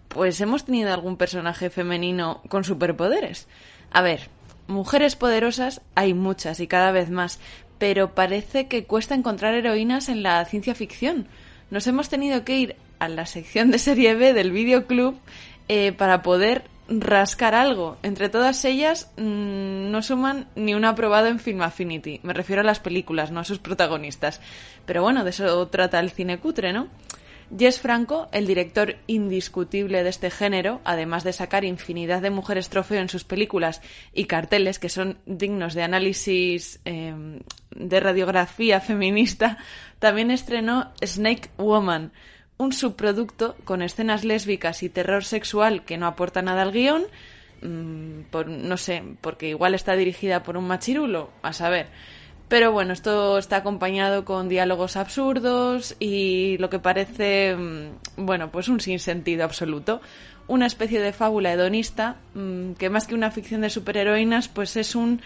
pues 0.10 0.40
hemos 0.42 0.66
tenido 0.66 0.94
algún 0.94 1.18
personaje 1.18 1.72
femenino 1.72 2.44
con 2.50 2.64
superpoderes. 2.64 3.48
A 3.90 4.04
ver, 4.04 4.30
mujeres 4.68 5.16
poderosas 5.16 5.82
hay 5.96 6.14
muchas 6.14 6.60
y 6.60 6.68
cada 6.68 6.92
vez 6.92 7.10
más, 7.10 7.40
pero 7.80 8.14
parece 8.14 8.68
que 8.68 8.84
cuesta 8.84 9.16
encontrar 9.16 9.56
heroínas 9.56 10.08
en 10.08 10.22
la 10.22 10.46
ciencia 10.46 10.76
ficción. 10.76 11.28
Nos 11.72 11.88
hemos 11.88 12.10
tenido 12.10 12.46
que 12.46 12.60
ir 12.60 12.76
a 13.00 13.10
la 13.10 13.26
sección 13.26 13.72
de 13.72 13.80
serie 13.80 14.14
B 14.14 14.34
del 14.34 14.52
videoclub 14.52 15.18
eh, 15.68 15.94
para 15.94 16.22
poder 16.22 16.77
rascar 16.90 17.56
algo. 17.56 17.98
Entre 18.04 18.30
todas 18.30 18.64
ellas 18.66 19.12
mm, 19.18 19.92
no 19.92 20.02
suman 20.02 20.48
ni 20.56 20.74
un 20.74 20.86
aprobado 20.86 21.28
en 21.28 21.40
Film 21.40 21.62
Affinity. 21.62 22.20
Me 22.24 22.34
refiero 22.34 22.62
a 22.62 22.66
las 22.66 22.80
películas, 22.80 23.32
no 23.32 23.40
a 23.40 23.44
sus 23.46 23.60
protagonistas. 23.60 24.42
Pero 24.86 25.02
bueno, 25.02 25.24
de 25.24 25.32
eso 25.32 25.68
trata 25.68 26.00
el 26.00 26.12
cine 26.12 26.40
cutre, 26.40 26.74
¿no? 26.74 26.88
Jess 27.56 27.80
Franco, 27.80 28.28
el 28.34 28.46
director 28.46 28.98
indiscutible 29.08 30.04
de 30.04 30.10
este 30.10 30.30
género, 30.30 30.82
además 30.84 31.24
de 31.24 31.32
sacar 31.32 31.64
infinidad 31.64 32.22
de 32.22 32.30
mujeres 32.30 32.68
trofeo 32.68 33.00
en 33.00 33.08
sus 33.08 33.24
películas 33.24 33.82
y 34.14 34.26
carteles 34.26 34.80
que 34.80 34.90
son 34.90 35.18
dignos 35.26 35.74
de 35.74 35.84
análisis 35.84 36.82
em, 36.84 37.40
de 37.72 38.00
radiografía 38.02 38.82
feminista, 38.82 39.58
también 40.00 40.30
estrenó 40.30 40.92
Snake 41.02 41.50
Woman, 41.58 42.12
un 42.58 42.74
subproducto 42.74 43.56
con 43.66 43.82
escenas 43.82 44.24
lésbicas 44.24 44.84
y 44.84 44.90
terror 44.90 45.24
sexual 45.24 45.84
que 45.86 45.98
no 45.98 46.08
aporta 46.08 46.42
nada 46.42 46.64
al 46.64 46.72
guion, 46.72 47.04
mm, 47.62 48.30
por, 48.32 48.48
no 48.48 48.78
sé, 48.78 49.04
porque 49.22 49.50
igual 49.50 49.76
está 49.76 49.96
dirigida 49.96 50.44
por 50.44 50.58
un 50.58 50.68
machirulo, 50.68 51.30
a 51.42 51.54
saber. 51.54 51.88
Pero 52.48 52.72
bueno, 52.72 52.94
esto 52.94 53.38
está 53.38 53.58
acompañado 53.58 54.24
con 54.24 54.48
diálogos 54.48 54.96
absurdos 54.96 55.96
y 56.00 56.58
lo 56.60 56.70
que 56.70 56.80
parece, 56.80 57.56
mm, 57.56 58.26
bueno, 58.26 58.52
pues 58.52 58.70
un 58.70 58.80
sinsentido 58.80 59.44
absoluto. 59.44 60.02
Una 60.48 60.66
especie 60.66 61.02
de 61.02 61.12
fábula 61.12 61.52
hedonista 61.52 62.16
mm, 62.34 62.74
que 62.74 62.90
más 62.90 63.06
que 63.06 63.16
una 63.16 63.32
ficción 63.32 63.62
de 63.62 63.70
superheroínas, 63.70 64.48
pues 64.48 64.78
es 64.78 64.96
un 64.96 65.22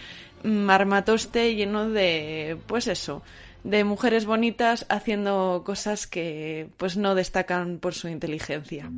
armatoste 0.68 1.54
lleno 1.54 1.88
de, 1.88 2.58
pues 2.66 2.88
eso, 2.88 3.22
de 3.64 3.84
mujeres 3.84 4.26
bonitas 4.26 4.86
haciendo 4.88 5.62
cosas 5.64 6.06
que 6.06 6.68
pues 6.76 6.96
no 6.96 7.14
destacan 7.14 7.78
por 7.78 7.94
su 7.94 8.08
inteligencia. 8.08 8.90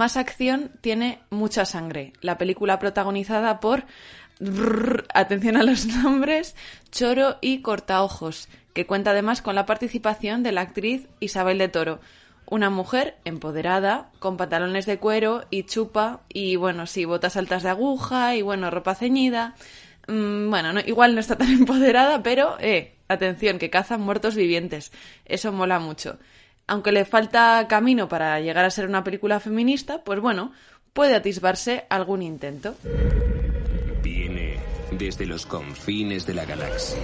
Más 0.00 0.16
acción 0.16 0.70
tiene 0.80 1.18
mucha 1.28 1.66
sangre. 1.66 2.14
La 2.22 2.38
película 2.38 2.78
protagonizada 2.78 3.60
por 3.60 3.84
atención 5.12 5.58
a 5.58 5.62
los 5.62 5.84
nombres, 6.02 6.56
Choro 6.90 7.36
y 7.42 7.60
Cortaojos, 7.60 8.48
que 8.72 8.86
cuenta 8.86 9.10
además 9.10 9.42
con 9.42 9.54
la 9.54 9.66
participación 9.66 10.42
de 10.42 10.52
la 10.52 10.62
actriz 10.62 11.06
Isabel 11.20 11.58
de 11.58 11.68
Toro, 11.68 12.00
una 12.46 12.70
mujer 12.70 13.18
empoderada, 13.26 14.08
con 14.20 14.38
pantalones 14.38 14.86
de 14.86 14.96
cuero 14.96 15.44
y 15.50 15.64
chupa, 15.64 16.22
y 16.30 16.56
bueno, 16.56 16.86
sí, 16.86 17.04
botas 17.04 17.36
altas 17.36 17.62
de 17.62 17.68
aguja 17.68 18.34
y 18.36 18.40
bueno, 18.40 18.70
ropa 18.70 18.94
ceñida. 18.94 19.54
Mm, 20.08 20.48
bueno, 20.48 20.80
igual 20.80 21.14
no 21.14 21.20
está 21.20 21.36
tan 21.36 21.50
empoderada, 21.58 22.22
pero, 22.22 22.56
eh, 22.58 22.94
atención, 23.06 23.58
que 23.58 23.68
cazan 23.68 24.00
muertos 24.00 24.34
vivientes. 24.34 24.92
Eso 25.26 25.52
mola 25.52 25.78
mucho 25.78 26.18
aunque 26.70 26.92
le 26.92 27.04
falta 27.04 27.66
camino 27.68 28.08
para 28.08 28.38
llegar 28.38 28.64
a 28.64 28.70
ser 28.70 28.86
una 28.86 29.02
película 29.02 29.40
feminista, 29.40 30.04
pues 30.04 30.20
bueno, 30.20 30.52
puede 30.92 31.16
atisbarse 31.16 31.84
algún 31.90 32.22
intento. 32.22 32.76
Viene 34.04 34.56
desde 34.92 35.26
los 35.26 35.46
confines 35.46 36.26
de 36.26 36.34
la 36.34 36.44
galaxia. 36.44 37.00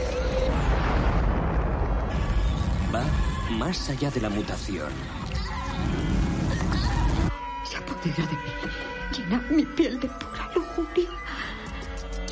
Va 2.94 3.02
más 3.58 3.90
allá 3.90 4.08
de 4.12 4.20
la 4.20 4.30
mutación. 4.30 4.92
Se 7.64 7.76
apodera 7.76 8.24
de 8.24 8.36
mí, 8.36 9.18
llena 9.18 9.44
mi 9.50 9.64
piel 9.64 9.98
de 9.98 10.06
pura 10.06 10.48
lujuria. 10.54 11.10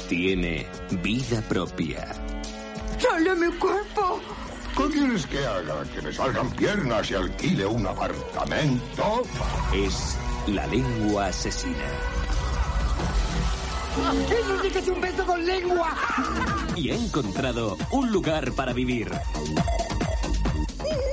Tiene 0.09 0.69
vida 1.03 1.43
propia. 1.49 2.07
¡Sale 2.97 3.35
mi 3.35 3.53
cuerpo! 3.59 4.21
¿Qué 4.77 4.89
quieres 4.91 5.27
que 5.27 5.39
haga? 5.47 5.85
¿Que 5.95 6.03
me 6.03 6.13
salgan 6.13 6.51
piernas 6.51 7.11
y 7.11 7.15
alquile 7.15 7.67
un 7.67 7.87
apartamento? 7.87 9.23
Es 9.73 10.19
la 10.49 10.67
lengua 10.67 11.27
asesina. 11.27 11.85
¡Eso 14.29 14.63
sí 14.63 14.71
que 14.71 14.91
un 14.91 15.01
beso 15.01 15.25
con 15.25 15.47
lengua! 15.47 15.95
Y 16.75 16.91
ha 16.91 16.97
encontrado 16.97 17.79
un 17.93 18.11
lugar 18.11 18.51
para 18.53 18.73
vivir. 18.73 19.13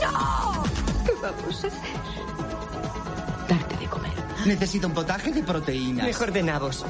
¡No! 0.01 0.63
¿Qué 1.05 1.11
vamos 1.21 1.63
a 1.63 1.67
hacer? 1.67 1.81
Darte 3.47 3.77
de 3.77 3.85
comer. 3.85 4.11
Necesito 4.47 4.87
un 4.87 4.93
potaje 4.95 5.31
de 5.31 5.43
proteínas. 5.43 6.07
Mejor 6.07 6.31
de 6.31 6.41
nabos. 6.41 6.83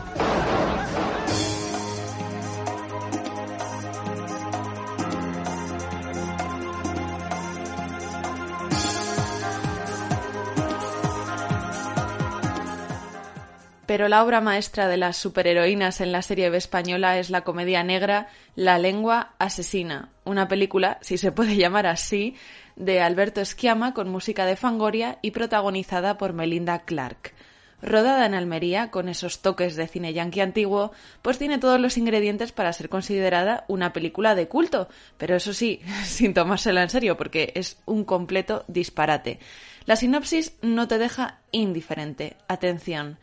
Pero 13.91 14.08
la 14.08 14.23
obra 14.23 14.39
maestra 14.39 14.88
de 14.88 14.95
las 14.95 15.17
superheroínas 15.17 15.99
en 15.99 16.13
la 16.13 16.21
serie 16.21 16.49
B 16.49 16.58
española 16.58 17.19
es 17.19 17.30
la 17.30 17.41
comedia 17.41 17.84
negra 17.84 18.30
La 18.56 18.77
lengua 18.77 19.34
asesina, 19.38 20.08
una 20.23 20.47
película, 20.47 20.97
si 21.01 21.17
se 21.17 21.34
puede 21.34 21.58
llamar 21.58 21.88
así, 21.88 22.36
de 22.77 23.01
Alberto 23.01 23.41
Esquiama 23.41 23.93
con 23.93 24.08
música 24.08 24.45
de 24.45 24.56
Fangoria 24.56 25.19
y 25.21 25.32
protagonizada 25.32 26.17
por 26.17 26.32
Melinda 26.32 26.86
Clark. 26.86 27.34
Rodada 27.82 28.25
en 28.25 28.34
Almería, 28.34 28.91
con 28.91 29.10
esos 29.10 29.41
toques 29.41 29.75
de 29.75 29.89
cine 29.89 30.13
yankee 30.13 30.39
antiguo, 30.39 30.93
pues 31.21 31.38
tiene 31.38 31.58
todos 31.58 31.77
los 31.77 31.97
ingredientes 31.97 32.54
para 32.54 32.71
ser 32.71 32.88
considerada 32.88 33.65
una 33.67 33.91
película 33.91 34.36
de 34.36 34.47
culto, 34.47 34.88
pero 35.17 35.36
eso 35.36 35.51
sí, 35.51 35.82
sin 36.06 36.34
tomársela 36.34 36.82
en 36.82 36.89
serio, 36.89 37.17
porque 37.17 37.51
es 37.56 37.82
un 37.86 38.06
completo 38.06 38.63
disparate. 38.69 39.39
La 39.84 39.97
sinopsis 39.97 40.54
no 40.62 40.88
te 40.88 40.97
deja 40.97 41.39
indiferente. 41.51 42.38
Atención. 42.47 43.17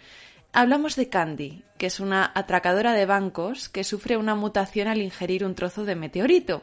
Hablamos 0.52 0.96
de 0.96 1.08
Candy, 1.08 1.62
que 1.76 1.86
es 1.86 2.00
una 2.00 2.32
atracadora 2.34 2.92
de 2.92 3.06
bancos 3.06 3.68
que 3.68 3.84
sufre 3.84 4.16
una 4.16 4.34
mutación 4.34 4.88
al 4.88 5.02
ingerir 5.02 5.44
un 5.44 5.54
trozo 5.54 5.84
de 5.84 5.94
meteorito. 5.94 6.62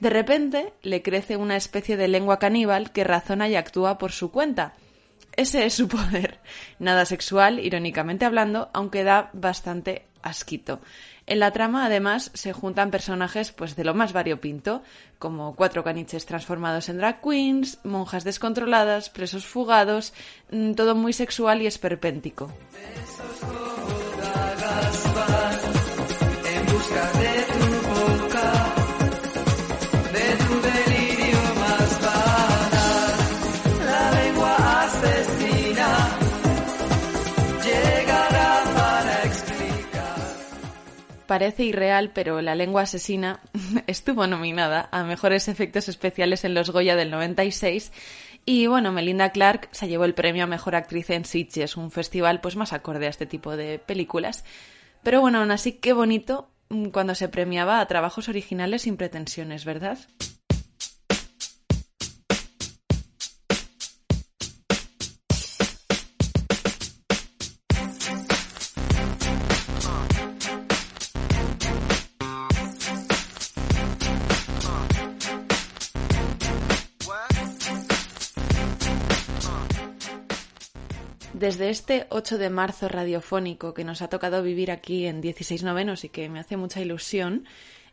De 0.00 0.10
repente 0.10 0.72
le 0.82 1.02
crece 1.02 1.36
una 1.36 1.56
especie 1.56 1.96
de 1.96 2.08
lengua 2.08 2.38
caníbal 2.38 2.90
que 2.90 3.04
razona 3.04 3.48
y 3.48 3.54
actúa 3.54 3.98
por 3.98 4.12
su 4.12 4.30
cuenta. 4.30 4.74
Ese 5.36 5.64
es 5.64 5.74
su 5.74 5.88
poder. 5.88 6.38
Nada 6.78 7.04
sexual, 7.04 7.60
irónicamente 7.60 8.24
hablando, 8.24 8.68
aunque 8.72 9.04
da 9.04 9.30
bastante 9.32 10.06
asquito. 10.22 10.80
En 11.26 11.38
la 11.38 11.52
trama, 11.52 11.84
además, 11.84 12.30
se 12.34 12.52
juntan 12.52 12.90
personajes 12.90 13.52
pues 13.52 13.76
de 13.76 13.84
lo 13.84 13.94
más 13.94 14.12
variopinto, 14.12 14.82
como 15.18 15.54
cuatro 15.54 15.84
caniches 15.84 16.26
transformados 16.26 16.88
en 16.88 16.98
drag 16.98 17.20
queens, 17.20 17.78
monjas 17.84 18.24
descontroladas, 18.24 19.10
presos 19.10 19.46
fugados, 19.46 20.12
mm, 20.50 20.72
todo 20.72 20.94
muy 20.94 21.12
sexual 21.12 21.62
y 21.62 21.66
esperpéntico. 21.66 22.50
Parece 41.30 41.62
irreal, 41.62 42.10
pero 42.12 42.42
La 42.42 42.56
lengua 42.56 42.82
asesina 42.82 43.38
estuvo 43.86 44.26
nominada 44.26 44.88
a 44.90 45.04
mejores 45.04 45.46
efectos 45.46 45.88
especiales 45.88 46.42
en 46.44 46.54
los 46.54 46.70
Goya 46.70 46.96
del 46.96 47.12
96 47.12 47.92
y 48.44 48.66
bueno, 48.66 48.90
Melinda 48.90 49.30
Clark 49.30 49.68
se 49.70 49.86
llevó 49.86 50.06
el 50.06 50.14
premio 50.14 50.42
a 50.42 50.48
mejor 50.48 50.74
actriz 50.74 51.08
en 51.10 51.24
Sitges, 51.24 51.76
un 51.76 51.92
festival 51.92 52.40
pues 52.40 52.56
más 52.56 52.72
acorde 52.72 53.06
a 53.06 53.10
este 53.10 53.26
tipo 53.26 53.56
de 53.56 53.78
películas. 53.78 54.44
Pero 55.04 55.20
bueno, 55.20 55.38
aún 55.38 55.52
así 55.52 55.74
qué 55.74 55.92
bonito 55.92 56.50
mm, 56.68 56.86
cuando 56.86 57.14
se 57.14 57.28
premiaba 57.28 57.78
a 57.78 57.86
trabajos 57.86 58.28
originales 58.28 58.82
sin 58.82 58.96
pretensiones, 58.96 59.64
¿verdad? 59.64 60.00
Desde 81.40 81.70
este 81.70 82.06
8 82.10 82.36
de 82.36 82.50
marzo 82.50 82.86
radiofónico 82.86 83.72
que 83.72 83.82
nos 83.82 84.02
ha 84.02 84.08
tocado 84.08 84.42
vivir 84.42 84.70
aquí 84.70 85.06
en 85.06 85.22
16 85.22 85.62
novenos 85.62 86.04
y 86.04 86.10
que 86.10 86.28
me 86.28 86.38
hace 86.38 86.58
mucha 86.58 86.82
ilusión, 86.82 87.46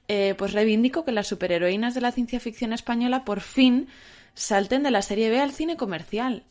eh, 0.10 0.36
pues 0.38 0.52
reivindico 0.52 1.06
que 1.06 1.14
las 1.14 1.28
superheroínas 1.28 1.96
de 1.96 2.02
la 2.02 2.12
ciencia 2.12 2.42
ficción 2.42 2.74
española 2.74 3.24
por 3.24 3.40
fin 3.40 3.88
salten 4.34 4.84
de 4.84 4.92
la 4.92 5.02
serie 5.02 5.30
B 5.30 5.40
al 5.40 5.54
cine 5.54 5.78
comercial. 5.78 6.44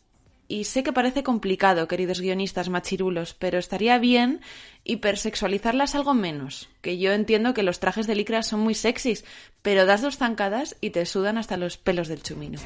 Y 0.49 0.65
sé 0.65 0.83
que 0.83 0.93
parece 0.95 1.23
complicado, 1.23 1.87
queridos 1.87 2.23
guionistas 2.23 2.71
machirulos, 2.71 3.35
pero 3.35 3.59
estaría 3.59 3.99
bien 3.99 4.41
hipersexualizarlas 4.85 5.95
algo 5.97 6.15
menos. 6.15 6.71
Que 6.81 6.97
yo 6.97 7.13
entiendo 7.13 7.53
que 7.53 7.63
los 7.63 7.79
trajes 7.79 8.07
de 8.07 8.15
licra 8.15 8.43
son 8.43 8.61
muy 8.61 8.75
sexys, 8.75 9.27
pero 9.61 9.85
das 9.85 10.01
dos 10.01 10.17
zancadas 10.17 10.77
y 10.81 10.91
te 10.91 11.05
sudan 11.05 11.37
hasta 11.37 11.59
los 11.59 11.77
pelos 11.77 12.09
del 12.09 12.23
chumino. 12.23 12.59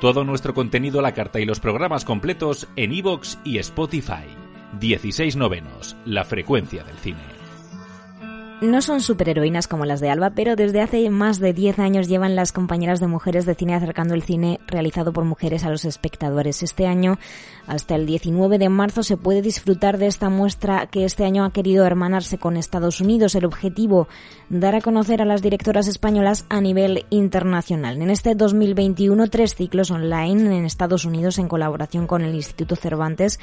Todo 0.00 0.24
nuestro 0.24 0.54
contenido 0.54 1.02
la 1.02 1.12
carta 1.12 1.40
y 1.40 1.44
los 1.44 1.60
programas 1.60 2.06
completos 2.06 2.66
en 2.76 2.94
iVoox 2.94 3.36
y 3.44 3.58
Spotify. 3.58 4.24
16 4.80 5.36
novenos, 5.36 5.94
la 6.06 6.24
frecuencia 6.24 6.82
del 6.84 6.96
cine. 6.96 7.39
No 8.60 8.82
son 8.82 9.00
superheroínas 9.00 9.66
como 9.66 9.86
las 9.86 10.00
de 10.00 10.10
Alba, 10.10 10.32
pero 10.34 10.54
desde 10.54 10.82
hace 10.82 11.08
más 11.08 11.40
de 11.40 11.54
10 11.54 11.78
años 11.78 12.08
llevan 12.08 12.36
las 12.36 12.52
compañeras 12.52 13.00
de 13.00 13.06
mujeres 13.06 13.46
de 13.46 13.54
cine 13.54 13.74
acercando 13.74 14.12
el 14.12 14.22
cine 14.22 14.60
realizado 14.66 15.14
por 15.14 15.24
mujeres 15.24 15.64
a 15.64 15.70
los 15.70 15.86
espectadores. 15.86 16.62
Este 16.62 16.86
año, 16.86 17.18
hasta 17.66 17.94
el 17.94 18.04
19 18.04 18.58
de 18.58 18.68
marzo, 18.68 19.02
se 19.02 19.16
puede 19.16 19.40
disfrutar 19.40 19.96
de 19.96 20.08
esta 20.08 20.28
muestra 20.28 20.88
que 20.88 21.06
este 21.06 21.24
año 21.24 21.46
ha 21.46 21.54
querido 21.54 21.86
hermanarse 21.86 22.36
con 22.36 22.58
Estados 22.58 23.00
Unidos. 23.00 23.34
El 23.34 23.46
objetivo, 23.46 24.08
dar 24.50 24.74
a 24.74 24.82
conocer 24.82 25.22
a 25.22 25.24
las 25.24 25.40
directoras 25.40 25.88
españolas 25.88 26.44
a 26.50 26.60
nivel 26.60 27.06
internacional. 27.08 28.02
En 28.02 28.10
este 28.10 28.34
2021, 28.34 29.28
tres 29.28 29.54
ciclos 29.54 29.90
online 29.90 30.58
en 30.58 30.66
Estados 30.66 31.06
Unidos 31.06 31.38
en 31.38 31.48
colaboración 31.48 32.06
con 32.06 32.20
el 32.20 32.34
Instituto 32.34 32.76
Cervantes 32.76 33.40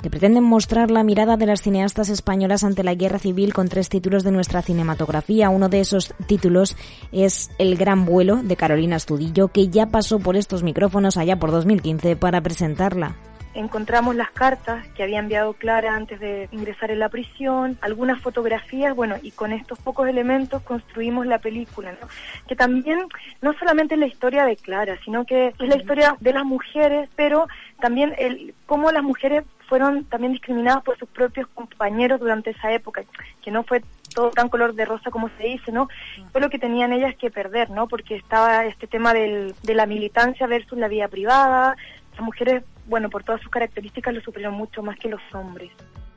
que 0.00 0.10
pretenden 0.10 0.44
mostrar 0.44 0.92
la 0.92 1.02
mirada 1.02 1.36
de 1.36 1.46
las 1.46 1.60
cineastas 1.60 2.08
españolas 2.08 2.62
ante 2.62 2.84
la 2.84 2.94
guerra 2.94 3.18
civil 3.18 3.52
con 3.52 3.68
tres 3.68 3.88
títulos 3.88 4.22
de 4.22 4.30
nuestra 4.30 4.59
cinematografía. 4.62 5.50
Uno 5.50 5.68
de 5.68 5.80
esos 5.80 6.14
títulos 6.26 6.76
es 7.12 7.50
El 7.58 7.76
Gran 7.76 8.04
Vuelo 8.04 8.36
de 8.36 8.56
Carolina 8.56 8.96
Estudillo, 8.96 9.48
que 9.48 9.68
ya 9.68 9.86
pasó 9.86 10.18
por 10.18 10.36
estos 10.36 10.62
micrófonos 10.62 11.16
allá 11.16 11.38
por 11.38 11.50
2015 11.50 12.16
para 12.16 12.40
presentarla 12.40 13.16
encontramos 13.54 14.14
las 14.14 14.30
cartas 14.30 14.86
que 14.88 15.02
había 15.02 15.18
enviado 15.18 15.54
Clara 15.54 15.94
antes 15.94 16.20
de 16.20 16.48
ingresar 16.52 16.90
en 16.90 16.98
la 16.98 17.08
prisión, 17.08 17.78
algunas 17.80 18.20
fotografías, 18.20 18.94
bueno, 18.94 19.16
y 19.22 19.32
con 19.32 19.52
estos 19.52 19.78
pocos 19.78 20.08
elementos 20.08 20.62
construimos 20.62 21.26
la 21.26 21.38
película, 21.38 21.92
¿no? 21.92 22.08
que 22.46 22.56
también 22.56 23.06
no 23.42 23.52
solamente 23.54 23.94
es 23.94 24.00
la 24.00 24.06
historia 24.06 24.44
de 24.44 24.56
Clara, 24.56 24.98
sino 25.04 25.24
que 25.24 25.48
es 25.48 25.68
la 25.68 25.76
historia 25.76 26.16
de 26.20 26.32
las 26.32 26.44
mujeres, 26.44 27.08
pero 27.16 27.48
también 27.80 28.14
el 28.18 28.54
cómo 28.66 28.92
las 28.92 29.02
mujeres 29.02 29.44
fueron 29.70 30.04
también 30.04 30.32
discriminadas 30.32 30.82
por 30.82 30.98
sus 30.98 31.08
propios 31.08 31.46
compañeros 31.54 32.18
durante 32.18 32.50
esa 32.50 32.72
época, 32.72 33.04
que 33.40 33.52
no 33.52 33.62
fue 33.62 33.84
todo 34.12 34.30
tan 34.32 34.48
color 34.48 34.74
de 34.74 34.84
rosa 34.84 35.12
como 35.12 35.30
se 35.38 35.44
dice, 35.44 35.70
¿no? 35.70 35.88
Fue 36.32 36.40
lo 36.40 36.50
que 36.50 36.58
tenían 36.58 36.92
ellas 36.92 37.14
que 37.14 37.30
perder, 37.30 37.70
¿no? 37.70 37.86
Porque 37.86 38.16
estaba 38.16 38.66
este 38.66 38.88
tema 38.88 39.14
del, 39.14 39.54
de 39.62 39.74
la 39.74 39.86
militancia 39.86 40.48
versus 40.48 40.76
la 40.76 40.88
vida 40.88 41.06
privada. 41.06 41.76
Las 42.10 42.20
mujeres, 42.20 42.64
bueno, 42.86 43.10
por 43.10 43.22
todas 43.22 43.40
sus 43.42 43.50
características 43.50 44.12
lo 44.12 44.20
sufrieron 44.20 44.54
mucho 44.54 44.82
más 44.82 44.98
que 44.98 45.08
los 45.08 45.22
hombres. 45.32 45.70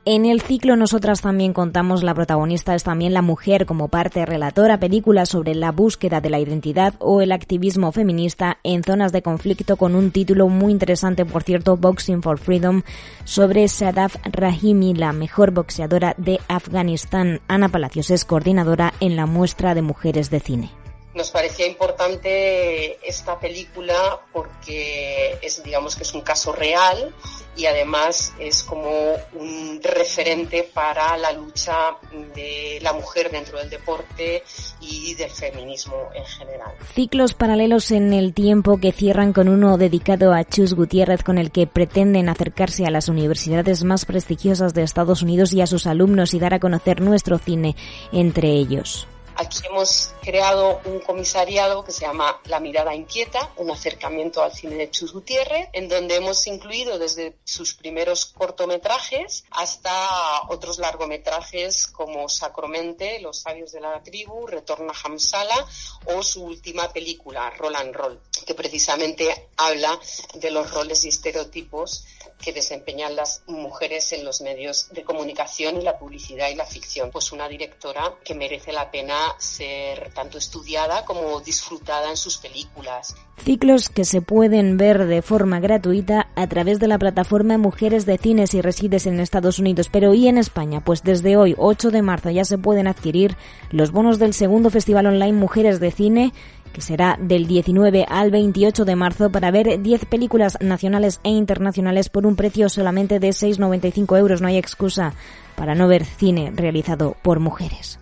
En 0.06 0.26
el 0.26 0.42
ciclo 0.42 0.76
nosotras 0.76 1.22
también 1.22 1.54
contamos, 1.54 2.02
la 2.02 2.12
protagonista 2.12 2.74
es 2.74 2.84
también 2.84 3.14
la 3.14 3.22
mujer 3.22 3.64
como 3.64 3.88
parte 3.88 4.26
relatora, 4.26 4.78
películas 4.78 5.30
sobre 5.30 5.54
la 5.54 5.72
búsqueda 5.72 6.20
de 6.20 6.28
la 6.28 6.38
identidad 6.38 6.92
o 6.98 7.22
el 7.22 7.32
activismo 7.32 7.90
feminista 7.90 8.58
en 8.64 8.82
zonas 8.82 9.12
de 9.12 9.22
conflicto 9.22 9.78
con 9.78 9.94
un 9.94 10.10
título 10.10 10.48
muy 10.48 10.72
interesante, 10.72 11.24
por 11.24 11.42
cierto, 11.42 11.78
Boxing 11.78 12.22
for 12.22 12.38
Freedom, 12.38 12.82
sobre 13.24 13.66
Sadaf 13.66 14.16
Rahimi, 14.30 14.92
la 14.92 15.14
mejor 15.14 15.52
boxeadora 15.52 16.14
de 16.18 16.38
Afganistán. 16.48 17.40
Ana 17.48 17.70
Palacios 17.70 18.10
es 18.10 18.26
coordinadora 18.26 18.92
en 19.00 19.16
la 19.16 19.24
muestra 19.24 19.74
de 19.74 19.80
mujeres 19.80 20.28
de 20.28 20.40
cine 20.40 20.83
nos 21.14 21.30
parecía 21.30 21.66
importante 21.66 22.98
esta 23.08 23.38
película 23.38 24.20
porque 24.32 25.38
es 25.40 25.62
digamos 25.62 25.96
que 25.96 26.02
es 26.02 26.12
un 26.12 26.22
caso 26.22 26.52
real 26.52 27.14
y 27.56 27.66
además 27.66 28.32
es 28.40 28.64
como 28.64 28.90
un 29.34 29.80
referente 29.82 30.68
para 30.74 31.16
la 31.16 31.32
lucha 31.32 31.96
de 32.34 32.80
la 32.82 32.92
mujer 32.92 33.30
dentro 33.30 33.58
del 33.58 33.70
deporte 33.70 34.42
y 34.80 35.14
del 35.14 35.30
feminismo 35.30 35.94
en 36.14 36.24
general. 36.24 36.72
Ciclos 36.94 37.34
paralelos 37.34 37.92
en 37.92 38.12
el 38.12 38.34
tiempo 38.34 38.78
que 38.78 38.90
cierran 38.90 39.32
con 39.32 39.48
uno 39.48 39.78
dedicado 39.78 40.32
a 40.32 40.44
Chus 40.44 40.74
Gutiérrez 40.74 41.22
con 41.22 41.38
el 41.38 41.52
que 41.52 41.68
pretenden 41.68 42.28
acercarse 42.28 42.86
a 42.86 42.90
las 42.90 43.08
universidades 43.08 43.84
más 43.84 44.04
prestigiosas 44.04 44.74
de 44.74 44.82
Estados 44.82 45.22
Unidos 45.22 45.52
y 45.52 45.60
a 45.60 45.68
sus 45.68 45.86
alumnos 45.86 46.34
y 46.34 46.40
dar 46.40 46.54
a 46.54 46.60
conocer 46.60 47.00
nuestro 47.00 47.38
cine 47.38 47.76
entre 48.12 48.48
ellos. 48.48 49.06
Aquí 49.36 49.58
hemos 49.68 50.12
creado 50.22 50.80
un 50.84 51.00
comisariado 51.00 51.84
que 51.84 51.90
se 51.90 52.02
llama 52.02 52.40
La 52.44 52.60
Mirada 52.60 52.94
Inquieta, 52.94 53.50
un 53.56 53.68
acercamiento 53.68 54.44
al 54.44 54.52
cine 54.52 54.76
de 54.76 54.90
Chus 54.90 55.12
Gutiérrez, 55.12 55.70
en 55.72 55.88
donde 55.88 56.14
hemos 56.14 56.46
incluido 56.46 57.00
desde 57.00 57.36
sus 57.42 57.74
primeros 57.74 58.26
cortometrajes 58.26 59.44
hasta 59.50 60.42
otros 60.48 60.78
largometrajes 60.78 61.88
como 61.88 62.28
Sacromente, 62.28 63.18
Los 63.20 63.40
sabios 63.40 63.72
de 63.72 63.80
la 63.80 64.00
tribu, 64.04 64.46
Retorno 64.46 64.92
a 64.92 64.96
Hamsala 65.02 65.66
o 66.06 66.22
su 66.22 66.44
última 66.44 66.92
película, 66.92 67.50
Roll 67.50 67.74
and 67.74 67.94
Roll, 67.94 68.20
que 68.46 68.54
precisamente 68.54 69.48
habla 69.56 69.98
de 70.34 70.50
los 70.52 70.70
roles 70.70 71.04
y 71.04 71.08
estereotipos 71.08 72.04
que 72.40 72.52
desempeñan 72.52 73.16
las 73.16 73.42
mujeres 73.46 74.12
en 74.12 74.24
los 74.24 74.42
medios 74.42 74.88
de 74.90 75.02
comunicación 75.02 75.80
y 75.80 75.82
la 75.82 75.98
publicidad 75.98 76.50
y 76.50 76.54
la 76.54 76.66
ficción. 76.66 77.10
Pues 77.10 77.32
una 77.32 77.48
directora 77.48 78.16
que 78.22 78.34
merece 78.34 78.72
la 78.72 78.90
pena 78.90 79.23
ser 79.38 80.10
tanto 80.14 80.38
estudiada 80.38 81.04
como 81.04 81.40
disfrutada 81.40 82.10
en 82.10 82.16
sus 82.16 82.38
películas. 82.38 83.14
Ciclos 83.36 83.88
que 83.88 84.04
se 84.04 84.22
pueden 84.22 84.76
ver 84.76 85.06
de 85.06 85.22
forma 85.22 85.60
gratuita 85.60 86.28
a 86.34 86.46
través 86.46 86.80
de 86.80 86.88
la 86.88 86.98
plataforma 86.98 87.58
Mujeres 87.58 88.06
de 88.06 88.18
Cine 88.18 88.46
si 88.46 88.60
resides 88.60 89.06
en 89.06 89.20
Estados 89.20 89.58
Unidos, 89.58 89.88
pero 89.90 90.14
¿y 90.14 90.28
en 90.28 90.38
España? 90.38 90.82
Pues 90.84 91.02
desde 91.02 91.36
hoy, 91.36 91.54
8 91.58 91.90
de 91.90 92.02
marzo, 92.02 92.30
ya 92.30 92.44
se 92.44 92.58
pueden 92.58 92.86
adquirir 92.86 93.36
los 93.70 93.90
bonos 93.90 94.18
del 94.18 94.34
segundo 94.34 94.70
Festival 94.70 95.06
Online 95.06 95.32
Mujeres 95.32 95.80
de 95.80 95.90
Cine 95.90 96.32
que 96.74 96.80
será 96.80 97.16
del 97.20 97.46
19 97.46 98.04
al 98.08 98.30
28 98.30 98.84
de 98.84 98.96
marzo 98.96 99.30
para 99.30 99.50
ver 99.50 99.80
10 99.80 100.06
películas 100.06 100.58
nacionales 100.60 101.20
e 101.22 101.30
internacionales 101.30 102.10
por 102.10 102.26
un 102.26 102.34
precio 102.34 102.68
solamente 102.68 103.20
de 103.20 103.28
6,95 103.28 104.18
euros. 104.18 104.42
No 104.42 104.48
hay 104.48 104.58
excusa 104.58 105.14
para 105.54 105.74
no 105.74 105.88
ver 105.88 106.04
cine 106.04 106.52
realizado 106.54 107.16
por 107.22 107.38
mujeres. 107.38 108.00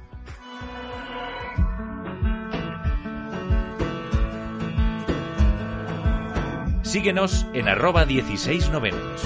Síguenos 6.92 7.46
en 7.54 7.68
arroba 7.68 8.04
16 8.04 8.68
novenos. 8.68 9.22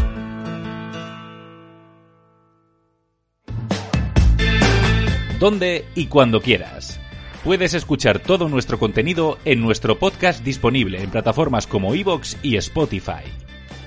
Donde 5.40 5.84
y 5.96 6.06
cuando 6.06 6.40
quieras. 6.40 7.00
Puedes 7.42 7.74
escuchar 7.74 8.20
todo 8.20 8.48
nuestro 8.48 8.78
contenido 8.78 9.38
en 9.44 9.62
nuestro 9.62 9.98
podcast 9.98 10.44
disponible 10.44 11.02
en 11.02 11.10
plataformas 11.10 11.66
como 11.66 11.92
Evox 11.96 12.36
y 12.40 12.54
Spotify. 12.54 13.24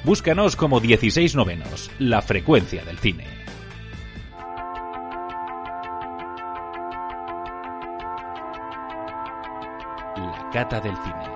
Búscanos 0.04 0.58
como 0.58 0.82
16 0.82 1.36
novenos, 1.36 1.90
la 2.00 2.22
frecuencia 2.22 2.84
del 2.84 2.98
cine. 2.98 3.24
La 10.18 10.50
cata 10.52 10.82
del 10.82 10.98
cine. 10.98 11.29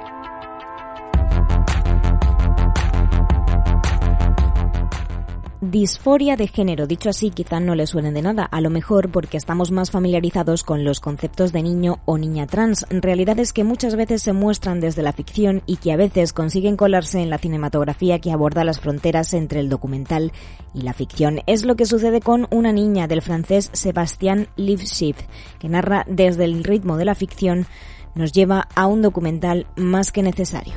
Disforia 5.71 6.35
de 6.35 6.47
género, 6.47 6.87
dicho 6.87 7.09
así, 7.09 7.29
quizá 7.29 7.61
no 7.61 7.73
le 7.73 7.87
suene 7.87 8.11
de 8.11 8.21
nada, 8.21 8.43
a 8.43 8.59
lo 8.59 8.69
mejor 8.69 9.09
porque 9.11 9.37
estamos 9.37 9.71
más 9.71 9.91
familiarizados 9.91 10.61
con 10.61 10.83
los 10.83 10.99
conceptos 10.99 11.53
de 11.53 11.63
niño 11.63 11.99
o 12.03 12.17
niña 12.17 12.47
trans, 12.47 12.85
realidades 12.89 13.53
que 13.53 13.63
muchas 13.63 13.95
veces 13.95 14.21
se 14.21 14.33
muestran 14.33 14.81
desde 14.81 15.03
la 15.03 15.13
ficción 15.13 15.63
y 15.65 15.77
que 15.77 15.93
a 15.93 15.95
veces 15.95 16.33
consiguen 16.33 16.75
colarse 16.75 17.21
en 17.21 17.29
la 17.29 17.37
cinematografía 17.37 18.19
que 18.19 18.33
aborda 18.33 18.65
las 18.65 18.81
fronteras 18.81 19.33
entre 19.33 19.61
el 19.61 19.69
documental 19.69 20.33
y 20.73 20.81
la 20.81 20.91
ficción. 20.91 21.39
Es 21.47 21.63
lo 21.63 21.77
que 21.77 21.85
sucede 21.85 22.19
con 22.19 22.45
una 22.51 22.73
niña 22.73 23.07
del 23.07 23.21
francés 23.21 23.69
Sebastián 23.71 24.49
Lifshitz, 24.57 25.23
que 25.59 25.69
narra 25.69 26.03
desde 26.09 26.43
el 26.43 26.61
ritmo 26.65 26.97
de 26.97 27.05
la 27.05 27.15
ficción, 27.15 27.67
nos 28.15 28.31
lleva 28.31 28.67
a 28.75 28.87
un 28.87 29.01
documental 29.01 29.67
más 29.75 30.11
que 30.11 30.23
necesario. 30.23 30.73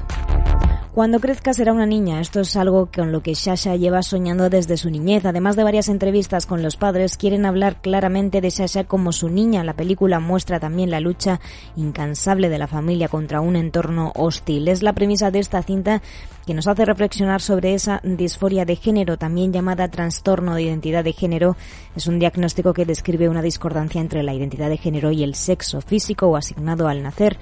Cuando 0.96 1.20
crezca 1.20 1.52
será 1.52 1.74
una 1.74 1.84
niña. 1.84 2.22
Esto 2.22 2.40
es 2.40 2.56
algo 2.56 2.88
con 2.90 3.12
lo 3.12 3.20
que 3.20 3.34
Shasha 3.34 3.76
lleva 3.76 4.02
soñando 4.02 4.48
desde 4.48 4.78
su 4.78 4.88
niñez. 4.88 5.26
Además 5.26 5.54
de 5.54 5.62
varias 5.62 5.90
entrevistas 5.90 6.46
con 6.46 6.62
los 6.62 6.78
padres, 6.78 7.18
quieren 7.18 7.44
hablar 7.44 7.82
claramente 7.82 8.40
de 8.40 8.48
Shasha 8.48 8.84
como 8.84 9.12
su 9.12 9.28
niña. 9.28 9.62
La 9.62 9.74
película 9.74 10.20
muestra 10.20 10.58
también 10.58 10.90
la 10.90 11.00
lucha 11.00 11.38
incansable 11.76 12.48
de 12.48 12.56
la 12.56 12.66
familia 12.66 13.08
contra 13.08 13.42
un 13.42 13.56
entorno 13.56 14.10
hostil. 14.14 14.68
Es 14.68 14.82
la 14.82 14.94
premisa 14.94 15.30
de 15.30 15.40
esta 15.40 15.62
cinta 15.62 16.00
que 16.46 16.54
nos 16.54 16.68
hace 16.68 16.84
reflexionar 16.84 17.42
sobre 17.42 17.74
esa 17.74 18.00
disforia 18.04 18.64
de 18.64 18.76
género, 18.76 19.18
también 19.18 19.52
llamada 19.52 19.88
trastorno 19.88 20.54
de 20.54 20.62
identidad 20.62 21.02
de 21.02 21.12
género. 21.12 21.56
Es 21.96 22.06
un 22.06 22.20
diagnóstico 22.20 22.72
que 22.72 22.86
describe 22.86 23.28
una 23.28 23.42
discordancia 23.42 24.00
entre 24.00 24.22
la 24.22 24.32
identidad 24.32 24.68
de 24.68 24.76
género 24.76 25.10
y 25.10 25.24
el 25.24 25.34
sexo 25.34 25.80
físico 25.80 26.28
o 26.28 26.36
asignado 26.36 26.86
al 26.86 27.02
nacer 27.02 27.36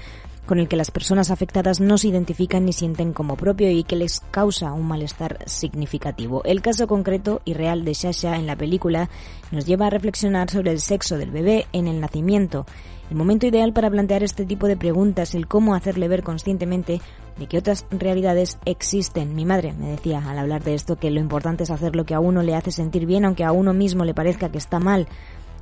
con 0.47 0.59
el 0.59 0.69
que 0.69 0.77
las 0.77 0.91
personas 0.91 1.31
afectadas 1.31 1.81
no 1.81 1.97
se 1.97 2.09
identifican 2.09 2.65
ni 2.65 2.73
sienten 2.73 3.13
como 3.13 3.37
propio 3.37 3.71
y 3.71 3.85
que 3.85 3.97
les 3.97 4.21
causa 4.31 4.73
un 4.73 4.87
malestar 4.87 5.39
significativo. 5.47 6.43
El 6.45 6.61
caso 6.61 6.87
concreto 6.87 7.41
y 7.45 7.55
real 7.55 7.85
de 7.85 7.95
Shasha 7.95 8.37
en 8.37 8.47
la 8.47 8.57
película 8.57 9.09
nos 9.53 9.67
lleva 9.67 9.87
a 9.87 9.91
reflexionar 9.91 10.51
sobre 10.51 10.71
el 10.71 10.81
sexo 10.81 11.17
del 11.17 11.31
bebé 11.31 11.67
en 11.73 11.89
el 11.89 12.01
nacimiento. 12.01 12.67
El 13.11 13.17
momento 13.17 13.47
ideal 13.47 13.73
para 13.73 13.91
plantear 13.91 14.23
este 14.23 14.45
tipo 14.45 14.67
de 14.67 14.77
preguntas, 14.77 15.35
el 15.35 15.47
cómo 15.47 15.75
hacerle 15.75 16.09
ver 16.09 16.23
conscientemente 16.23 17.01
de 17.39 17.47
que 17.47 17.59
otras 17.59 17.87
realidades 17.91 18.59
existen. 18.65 19.35
Mi 19.35 19.45
madre 19.45 19.73
me 19.73 19.91
decía 19.91 20.23
al 20.27 20.39
hablar 20.39 20.63
de 20.63 20.75
esto 20.75 20.97
que 20.97 21.11
lo 21.11 21.21
importante 21.21 21.65
es 21.65 21.71
hacer 21.71 21.97
lo 21.97 22.05
que 22.05 22.15
a 22.15 22.21
uno 22.21 22.43
le 22.43 22.55
hace 22.55 22.71
sentir 22.71 23.07
bien, 23.07 23.25
aunque 23.25 23.45
a 23.45 23.53
uno 23.53 23.73
mismo 23.73 24.05
le 24.05 24.15
parezca 24.15 24.51
que 24.51 24.59
está 24.59 24.79
mal. 24.79 25.09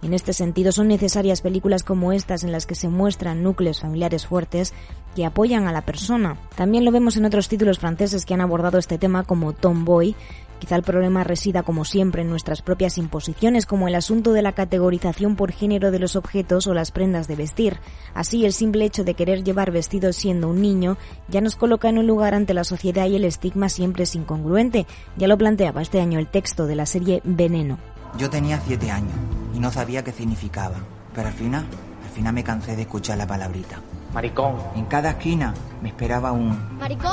En 0.03 0.15
este 0.15 0.33
sentido, 0.33 0.73
son 0.73 0.89
necesarias 0.89 1.43
películas 1.43 1.85
como 1.85 2.13
estas 2.13 2.43
en 2.43 2.51
las 2.51 2.67
que 2.67 2.75
se 2.75 2.89
muestran 2.89 3.45
núcleos 3.45 3.81
familiares 3.81 4.27
fuertes 4.27 4.75
que 5.15 5.25
apoyan 5.25 5.69
a 5.69 5.73
la 5.73 5.83
persona. 5.83 6.39
También 6.57 6.85
lo 6.85 6.91
vemos 6.91 7.17
en 7.17 7.25
otros 7.25 7.49
títulos 7.49 7.79
franceses 7.79 8.27
que 8.27 8.35
han 8.35 8.41
abordado 8.41 8.79
este 8.79 8.99
tema 8.99 9.23
como 9.23 9.53
Tomboy. 9.53 10.17
Quizá 10.63 10.77
el 10.77 10.85
problema 10.85 11.25
resida, 11.25 11.65
como 11.65 11.85
siempre, 11.85 12.23
en 12.23 12.31
nuestras 12.31 12.63
propias 12.63 12.97
imposiciones, 12.97 13.67
como 13.67 13.89
el 13.89 13.97
asunto 13.97 14.33
de 14.33 14.43
la 14.43 14.53
categorización 14.53 15.35
por 15.35 15.51
género 15.51 15.91
de 15.91 15.99
los 15.99 16.15
objetos 16.15 16.69
o 16.69 16.73
las 16.73 16.93
prendas 16.93 17.27
de 17.27 17.35
vestir. 17.35 17.81
Así, 18.15 18.45
el 18.45 18.53
simple 18.53 18.85
hecho 18.85 19.03
de 19.03 19.15
querer 19.15 19.43
llevar 19.43 19.73
vestidos 19.73 20.15
siendo 20.15 20.47
un 20.47 20.63
niño 20.63 20.99
ya 21.27 21.41
nos 21.41 21.57
coloca 21.57 21.89
en 21.89 21.99
un 21.99 22.07
lugar 22.07 22.33
ante 22.33 22.55
la 22.55 22.63
sociedad 22.63 23.09
y 23.09 23.17
el 23.17 23.25
estigma 23.25 23.69
siempre 23.69 24.05
es 24.05 24.15
incongruente. 24.15 24.87
Ya 25.17 25.27
lo 25.27 25.37
planteaba 25.37 25.83
este 25.83 26.01
año 26.01 26.21
el 26.21 26.29
texto 26.29 26.69
de 26.69 26.77
la 26.77 26.87
serie 26.87 27.23
Veneno. 27.25 27.79
Yo 28.17 28.31
tenía 28.31 28.61
siete 28.65 28.89
años 28.89 29.17
y 29.53 29.59
no 29.59 29.73
sabía 29.73 30.05
qué 30.05 30.13
significaba. 30.13 30.77
Pero 31.13 31.27
al 31.27 31.35
final, 31.35 31.67
al 32.05 32.11
final 32.15 32.35
me 32.35 32.45
cansé 32.45 32.77
de 32.77 32.83
escuchar 32.83 33.19
la 33.19 33.27
palabrita. 33.27 33.81
Maricón. 34.13 34.57
En 34.77 34.85
cada 34.87 35.11
esquina 35.11 35.55
me 35.81 35.89
esperaba 35.89 36.33
un... 36.33 36.79
¡Maricón! 36.79 37.11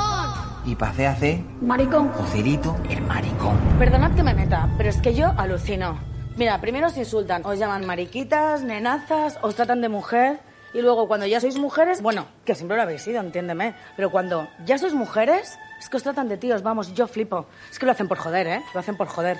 Y 0.66 0.76
pasé 0.76 1.08
a 1.08 1.16
ser... 1.16 1.40
Maricón. 1.62 2.10
Joselito, 2.10 2.76
el 2.90 3.02
maricón. 3.02 3.58
Perdonad 3.80 4.12
que 4.16 4.24
me 4.24 4.34
meta, 4.34 4.70
pero 4.78 4.90
es 4.90 5.02
que 5.02 5.14
yo 5.14 5.34
alucino. 5.38 5.98
Mira, 6.36 6.60
primero 6.60 6.88
os 6.88 6.98
insultan, 6.98 7.46
os 7.46 7.58
llaman 7.58 7.86
mariquitas, 7.86 8.64
nenazas, 8.64 9.40
os 9.42 9.56
tratan 9.56 9.82
de 9.82 9.90
mujer... 9.90 10.40
Y 10.72 10.82
luego 10.84 11.08
cuando 11.08 11.26
ya 11.26 11.42
sois 11.42 11.58
mujeres, 11.58 12.00
bueno, 12.04 12.28
que 12.46 12.54
siempre 12.54 12.78
lo 12.78 12.84
habéis 12.84 13.02
sido, 13.02 13.20
entiéndeme, 13.22 13.74
pero 13.96 14.12
cuando 14.12 14.48
ya 14.66 14.78
sois 14.78 14.94
mujeres, 14.94 15.58
es 15.80 15.90
que 15.90 15.98
os 15.98 16.04
tratan 16.04 16.30
de 16.30 16.38
tíos, 16.38 16.62
vamos, 16.62 16.94
yo 16.94 17.08
flipo. 17.08 17.48
Es 17.72 17.80
que 17.80 17.88
lo 17.88 17.92
hacen 17.92 18.08
por 18.08 18.20
joder, 18.20 18.46
¿eh? 18.46 18.62
Lo 18.76 18.80
hacen 18.80 18.96
por 18.96 19.08
joder. 19.08 19.40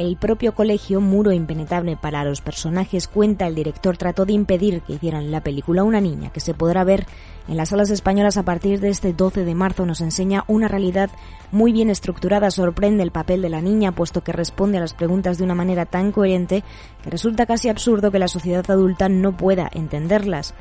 El 0.00 0.16
propio 0.16 0.54
colegio, 0.54 1.02
muro 1.02 1.30
impenetrable 1.30 1.94
para 1.94 2.24
los 2.24 2.40
personajes, 2.40 3.06
cuenta 3.06 3.46
el 3.46 3.54
director 3.54 3.98
trató 3.98 4.24
de 4.24 4.32
impedir 4.32 4.80
que 4.80 4.94
hicieran 4.94 5.30
la 5.30 5.42
película 5.42 5.84
Una 5.84 6.00
niña, 6.00 6.30
que 6.32 6.40
se 6.40 6.54
podrá 6.54 6.84
ver 6.84 7.04
en 7.48 7.58
las 7.58 7.68
salas 7.68 7.90
españolas 7.90 8.38
a 8.38 8.42
partir 8.42 8.80
de 8.80 8.88
este 8.88 9.12
12 9.12 9.44
de 9.44 9.54
marzo. 9.54 9.84
Nos 9.84 10.00
enseña 10.00 10.44
una 10.46 10.68
realidad 10.68 11.10
muy 11.52 11.72
bien 11.72 11.90
estructurada, 11.90 12.50
sorprende 12.50 13.02
el 13.02 13.10
papel 13.10 13.42
de 13.42 13.50
la 13.50 13.60
niña, 13.60 13.92
puesto 13.92 14.24
que 14.24 14.32
responde 14.32 14.78
a 14.78 14.80
las 14.80 14.94
preguntas 14.94 15.36
de 15.36 15.44
una 15.44 15.54
manera 15.54 15.84
tan 15.84 16.12
coherente 16.12 16.64
que 17.02 17.10
resulta 17.10 17.44
casi 17.44 17.68
absurdo 17.68 18.10
que 18.10 18.18
la 18.18 18.28
sociedad 18.28 18.64
adulta 18.70 19.10
no 19.10 19.36
pueda 19.36 19.68
entenderlas 19.70 20.54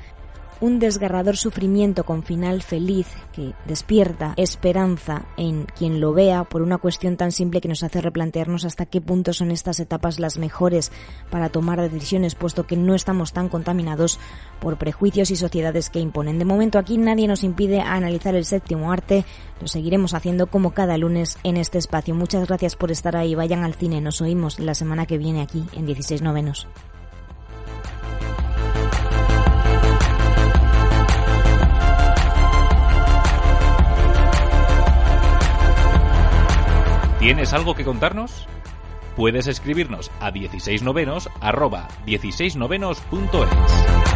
un 0.62 0.80
desgarrador 0.80 1.38
sufrimiento 1.38 2.04
con 2.04 2.24
final 2.24 2.62
feliz 2.62 3.08
que 3.32 3.54
despierta 3.65 4.34
esperanza 4.38 5.26
en 5.38 5.65
quien 5.78 6.02
lo 6.02 6.13
vea 6.13 6.43
por 6.43 6.62
una 6.62 6.78
cuestión 6.78 7.17
tan 7.17 7.32
simple 7.32 7.62
que 7.62 7.67
nos 7.67 7.84
hace 7.84 8.02
replantearnos 8.02 8.65
hasta 8.65 8.86
qué 8.86 9.02
punto 9.02 9.34
son 9.34 9.52
estas 9.52 9.80
etapas 9.80 10.19
las 10.19 10.38
mejores 10.38 10.91
para 11.30 11.50
tomar 11.50 11.82
decisiones, 11.82 12.36
puesto 12.36 12.67
que 12.67 12.78
no 12.78 12.95
estamos 12.95 13.34
tan 13.34 13.50
contaminados 13.50 14.19
por 14.60 14.78
prejuicios 14.78 15.32
y 15.32 15.36
sociedades 15.36 15.89
que 15.89 16.00
imponen. 16.00 16.39
De 16.39 16.45
momento 16.45 16.80
aquí 16.80 16.98
nadie 16.98 17.28
nos 17.28 17.43
impide 17.43 17.82
analizar 17.82 18.36
el 18.36 18.45
séptimo 18.45 18.91
arte, 18.91 19.26
lo 19.62 19.67
seguiremos 19.67 20.13
haciendo 20.13 20.48
como 20.48 20.72
cada 20.72 20.98
lunes 20.98 21.38
en 21.43 21.58
este 21.58 21.78
espacio. 21.78 22.15
Muchas 22.15 22.48
gracias 22.48 22.76
por 22.76 22.91
estar 22.91 23.15
ahí, 23.15 23.36
vayan 23.36 23.63
al 23.63 23.76
cine, 23.76 24.02
nos 24.02 24.22
oímos 24.22 24.60
la 24.60 24.74
semana 24.74 25.06
que 25.06 25.17
viene 25.17 25.41
aquí 25.41 25.63
en 25.74 25.86
16 25.86 26.22
novenos. 26.22 26.67
¿Tienes 37.19 37.51
algo 37.51 37.75
que 37.75 37.84
contarnos? 37.84 38.47
Puedes 39.17 39.47
escribirnos 39.47 40.10
a 40.21 40.32
16novenos 40.32 41.29
arroba 41.41 41.89
16novenos.es. 42.05 44.09